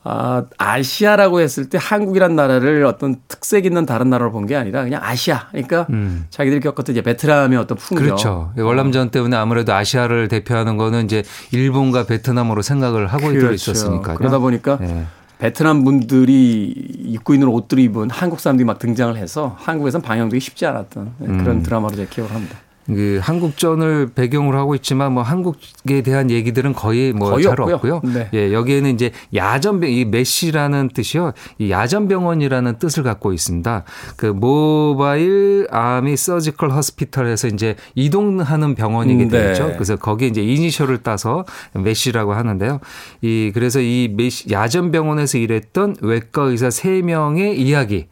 아, 0.03 0.45
아시아라고 0.57 1.41
했을 1.41 1.69
때 1.69 1.79
한국이란 1.81 2.35
나라를 2.35 2.87
어떤 2.87 3.17
특색 3.29 3.67
있는 3.67 3.85
다른 3.85 4.09
나라로 4.09 4.33
본 4.33 4.47
게 4.47 4.57
아니라 4.57 4.83
그냥 4.83 5.01
아시아. 5.05 5.49
그러니까 5.51 5.87
음. 5.91 6.25
자기들이 6.31 6.61
겪었던 6.61 6.95
이제 6.95 7.03
베트남의 7.03 7.59
어떤 7.59 7.77
풍경. 7.77 8.05
그렇죠. 8.07 8.53
월남전 8.57 9.11
때문에 9.11 9.37
아무래도 9.37 9.75
아시아를 9.75 10.29
대표하는 10.29 10.77
거는 10.79 11.05
이제 11.05 11.23
일본과 11.53 12.05
베트남으로 12.07 12.63
생각을 12.63 13.07
하고 13.09 13.29
그렇죠. 13.29 13.53
있었으니까. 13.53 14.15
그러다 14.15 14.39
보니까 14.39 14.79
네. 14.81 15.05
베트남 15.41 15.85
분들이 15.85 16.67
입고 16.67 17.33
있는 17.33 17.49
옷들을 17.49 17.83
입은 17.83 18.11
한국 18.11 18.41
사람들이 18.41 18.67
막 18.67 18.79
등장을 18.79 19.17
해서 19.17 19.57
한국에선 19.59 20.03
방영되기 20.03 20.39
쉽지 20.39 20.67
않았던 20.67 21.15
그런 21.19 21.49
음. 21.49 21.63
드라마로 21.63 21.97
제가 21.97 22.11
기억을 22.11 22.35
합니다. 22.35 22.59
그 22.87 23.21
한국전을 23.23 24.11
배경으로 24.15 24.59
하고 24.59 24.75
있지만 24.75 25.13
뭐 25.13 25.23
한국에 25.23 26.03
대한 26.03 26.31
얘기들은 26.31 26.73
거의 26.73 27.13
뭐 27.13 27.40
잘 27.40 27.61
없고요. 27.61 28.01
네. 28.05 28.29
예, 28.35 28.53
여기에는 28.53 28.91
이제 28.95 29.13
야전병 29.35 29.91
이 29.91 30.05
MASH라는 30.05 30.89
뜻이요. 30.95 31.33
이 31.59 31.71
야전병원이라는 31.71 32.79
뜻을 32.79 33.03
갖고 33.03 33.33
있습니다. 33.33 33.85
그 34.17 34.27
Mobile 34.27 35.67
Army 35.71 36.17
Surgical 36.17 36.71
Hospital에서 36.71 37.49
이제 37.49 37.77
이동하는 37.95 38.75
병원이게 38.75 39.25
음, 39.25 39.29
네. 39.29 39.49
되죠. 39.49 39.73
그래서 39.75 39.97
거기에 39.97 40.29
이제 40.29 40.43
이니셜을 40.43 40.99
따서 40.99 41.45
MASH라고 41.75 42.35
하는데요. 42.35 42.81
이 43.23 43.51
그래서 43.55 43.81
이 43.81 44.13
MASH 44.17 44.51
야전병원에서 44.51 45.39
일했던 45.39 45.97
외과 46.03 46.43
의사 46.43 46.69
3명의 46.69 47.57
이야기 47.57 48.07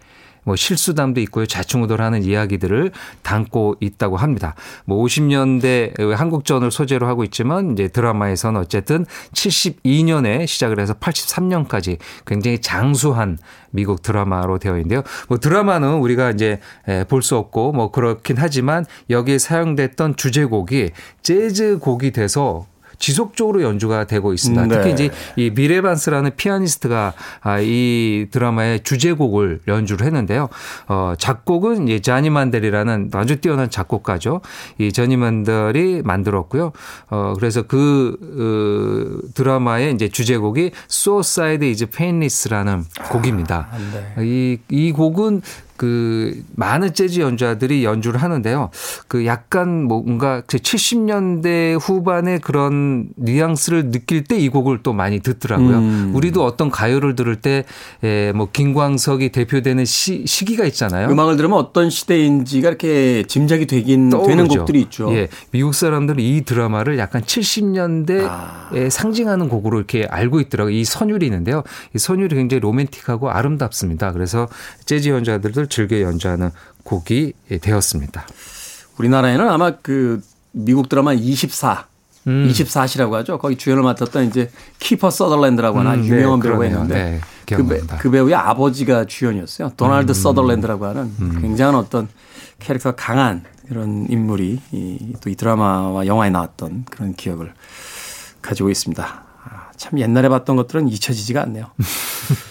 뭐 0.49 0.57
실수담도 0.57 1.21
있고요. 1.21 1.45
좌충우돌하는 1.45 2.23
이야기들을 2.23 2.91
담고 3.23 3.77
있다고 3.81 4.17
합니다. 4.17 4.55
뭐 4.87 5.05
50년대 5.05 6.15
한국전을 6.15 6.71
소재로 6.71 7.07
하고 7.07 7.23
있지만 7.23 7.73
이제 7.73 7.89
드라마에서는 7.89 8.59
어쨌든 8.59 9.05
72년에 9.35 10.47
시작을 10.47 10.81
해서 10.81 10.95
83년까지 10.95 11.99
굉장히 12.27 12.63
장수한 12.63 13.37
미국 13.73 14.01
드라마로 14.01 14.59
되어 14.59 14.77
있는데요. 14.79 15.03
뭐 15.29 15.37
드라마는 15.37 15.97
우리가 15.97 16.31
이제 16.31 16.61
볼 17.09 17.21
수 17.21 17.37
없고 17.37 17.73
뭐 17.73 17.91
그렇긴 17.91 18.37
하지만 18.39 18.87
여기에 19.11 19.37
사용됐던 19.37 20.17
주제곡이 20.17 20.93
재즈 21.21 21.79
곡이 21.79 22.13
돼서 22.13 22.65
지속적으로 22.99 23.63
연주가 23.63 24.05
되고 24.05 24.33
있습니다. 24.33 24.67
네. 24.67 24.75
특히 24.77 24.93
이제 24.93 25.11
이 25.37 25.51
미레반스라는 25.51 26.33
피아니스트가 26.37 27.13
아, 27.41 27.61
이 27.61 28.27
드라마의 28.31 28.83
주제곡을 28.83 29.61
연주를 29.69 30.07
했는데요. 30.07 30.49
어, 30.89 31.15
작곡은 31.19 31.89
이제 31.89 32.01
자니 32.01 32.31
만델이라는 32.31 33.11
아주 33.15 33.37
뛰어난 33.41 33.71
작곡가죠. 33.71 34.41
이 34.79 34.93
저니 34.93 35.17
만델이 35.17 36.03
만들었고요. 36.05 36.73
어, 37.11 37.35
그래서 37.37 37.63
그 37.63 38.17
어, 38.21 39.31
드라마의 39.35 39.95
이제 39.95 40.09
주제곡이 40.09 40.73
Suicide 40.91 41.67
is 41.69 41.87
Painless라는 41.87 42.85
곡입니다. 43.11 43.69
아, 43.71 43.79
네. 44.17 44.25
이, 44.25 44.59
이 44.69 44.93
곡은 44.93 45.43
그 45.79 46.43
많은 46.57 46.93
재즈 46.93 47.21
연주자들이 47.21 47.85
연주를 47.85 48.23
하는데요. 48.23 48.71
그 49.09 49.25
약간 49.25 49.85
뭔가 49.85 50.43
70년대 50.43 51.79
후반에 51.81 52.39
그런 52.39 53.09
뉘앙스를 53.17 53.91
느낄 53.91 54.25
때 54.25 54.39
이 54.39 54.49
곡을 54.49 54.81
또 54.83 54.93
많이 54.93 55.21
듣더라고요. 55.21 55.79
음. 55.79 56.13
우리도 56.15 56.45
어떤 56.45 56.71
가요를 56.71 57.15
들을 57.17 57.37
때뭐 57.37 57.65
예, 58.05 58.33
김광석이 58.53 59.31
대표되는 59.31 59.85
시, 59.85 60.25
시기가 60.27 60.65
있잖아요. 60.67 61.09
음악을 61.09 61.37
들으면 61.37 61.59
어떤 61.59 61.91
시대인지가 61.91 62.69
이렇게 62.69 63.25
짐작이 63.25 63.67
되긴 63.67 64.11
떠오르죠. 64.11 64.29
되는 64.29 64.49
곡들이 64.49 64.81
있죠. 64.83 65.13
예. 65.15 65.29
미국 65.51 65.75
사람들은 65.75 66.23
이 66.23 66.43
드라마를 66.45 66.99
약간 66.99 67.23
70년대에 67.23 68.27
아. 68.29 68.71
상징하는 68.91 69.49
곡으로 69.49 69.79
이렇게 69.79 70.07
알고 70.09 70.41
있더라고요. 70.41 70.75
이 70.75 70.85
선율이 70.85 71.27
있는데요. 71.27 71.63
이 71.95 71.99
선율이 71.99 72.35
굉장히 72.37 72.61
로맨틱하고 72.61 73.31
아름답습니다. 73.31 74.13
그래서 74.13 74.49
재즈 74.85 75.09
연주자들도 75.09 75.67
즐겨 75.69 76.01
연주하는 76.01 76.51
곡이 76.85 77.33
되었습니다. 77.61 78.27
우리나라에는 78.99 79.49
아마 79.49 79.73
그 79.73 80.21
미국 80.53 80.89
드라마 80.89 81.13
24 81.13 81.87
음. 82.27 82.49
24시라고 82.51 83.13
하죠. 83.13 83.39
거기 83.39 83.57
주연을 83.57 83.83
맡았던 83.83 84.27
이제 84.27 84.51
키퍼 84.79 85.11
서덜랜드라고 85.11 85.79
하는 85.79 86.01
음, 86.01 86.05
유명한 86.05 86.41
네, 86.41 86.49
배우가 86.49 86.67
있는데 86.67 86.95
네, 86.95 87.21
그, 87.57 87.67
배, 87.67 87.81
그, 87.99 88.11
배우의 88.11 88.35
아버지가 88.35 89.05
주연이었어요. 89.07 89.73
도널드 89.77 90.11
음. 90.11 90.15
서덜랜드라고 90.15 90.87
하는 90.87 91.13
음. 91.21 91.39
굉장한 91.41 91.75
어떤 91.75 92.09
캐릭터가 92.59 92.97
강한 92.97 93.45
그런 93.69 94.07
인물이 94.09 94.61
이, 94.73 95.13
또 95.21 95.31
이 95.31 95.37
드라마와 95.37 96.07
영화에 96.07 96.31
나왔던 96.31 96.87
그런 96.91 97.15
기억을 97.15 97.53
가지고 98.43 98.71
있습니다. 98.71 99.05
아, 99.45 99.71
참 99.77 99.99
옛날에 99.99 100.29
봤던 100.29 100.57
것들은 100.57 100.89
잊혀지지가 100.89 101.43
않네요. 101.43 101.71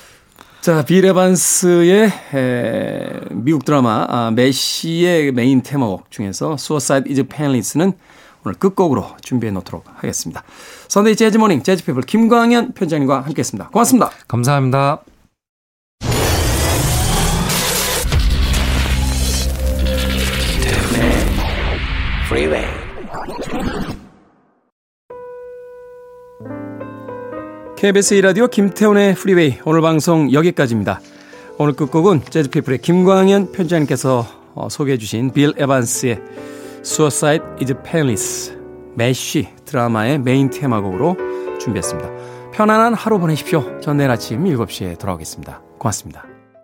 자, 0.68 0.84
빌 0.84 1.06
에반스의 1.06 2.12
에, 2.34 3.10
미국 3.32 3.64
드라마 3.64 4.06
아, 4.10 4.32
MASH의 4.32 5.32
메인 5.32 5.64
테마곡 5.64 6.12
중에서 6.12 6.58
Suicide 6.60 7.10
is 7.10 7.26
Painless는 7.26 7.94
오늘 8.44 8.58
끝곡으로 8.60 9.06
준비해 9.22 9.50
놓도록 9.54 9.86
하겠습니다. 9.96 10.44
Sunday 10.90 11.16
재즈 11.16 11.38
Morning 11.38 11.64
재즈 11.64 11.86
피플 11.86 12.02
김광현 12.02 12.74
편집장님과 12.74 13.22
함께했습니다. 13.22 13.70
고맙습니다. 13.70 14.12
감사합니다. 14.28 15.04
KBS 27.78 28.16
이라디오 28.16 28.48
김태훈의 28.48 29.14
프리웨이 29.14 29.60
오늘 29.64 29.82
방송 29.82 30.34
여기까지입니다. 30.34 31.00
오늘 31.60 31.74
끝곡은 31.74 32.22
재즈피플의 32.28 32.80
김광현 32.80 33.52
편집장님께서 33.52 34.26
어, 34.56 34.68
소개해 34.68 34.98
주신 34.98 35.32
빌 35.32 35.54
에반스의 35.56 36.20
Suicide 36.80 37.46
is 37.62 37.76
Painless 37.84 38.58
MASH 38.96 39.50
드라마의 39.66 40.18
메인 40.18 40.50
테마곡으로 40.50 41.18
준비했습니다. 41.60 42.52
편안한 42.52 42.96
하루 42.96 43.20
보내십시오. 43.20 43.80
전 43.80 43.98
내일 43.98 44.10
아침 44.10 44.44
7시에 44.44 44.98
돌아오겠습니다. 44.98 45.62
고맙습니다. 45.78 46.37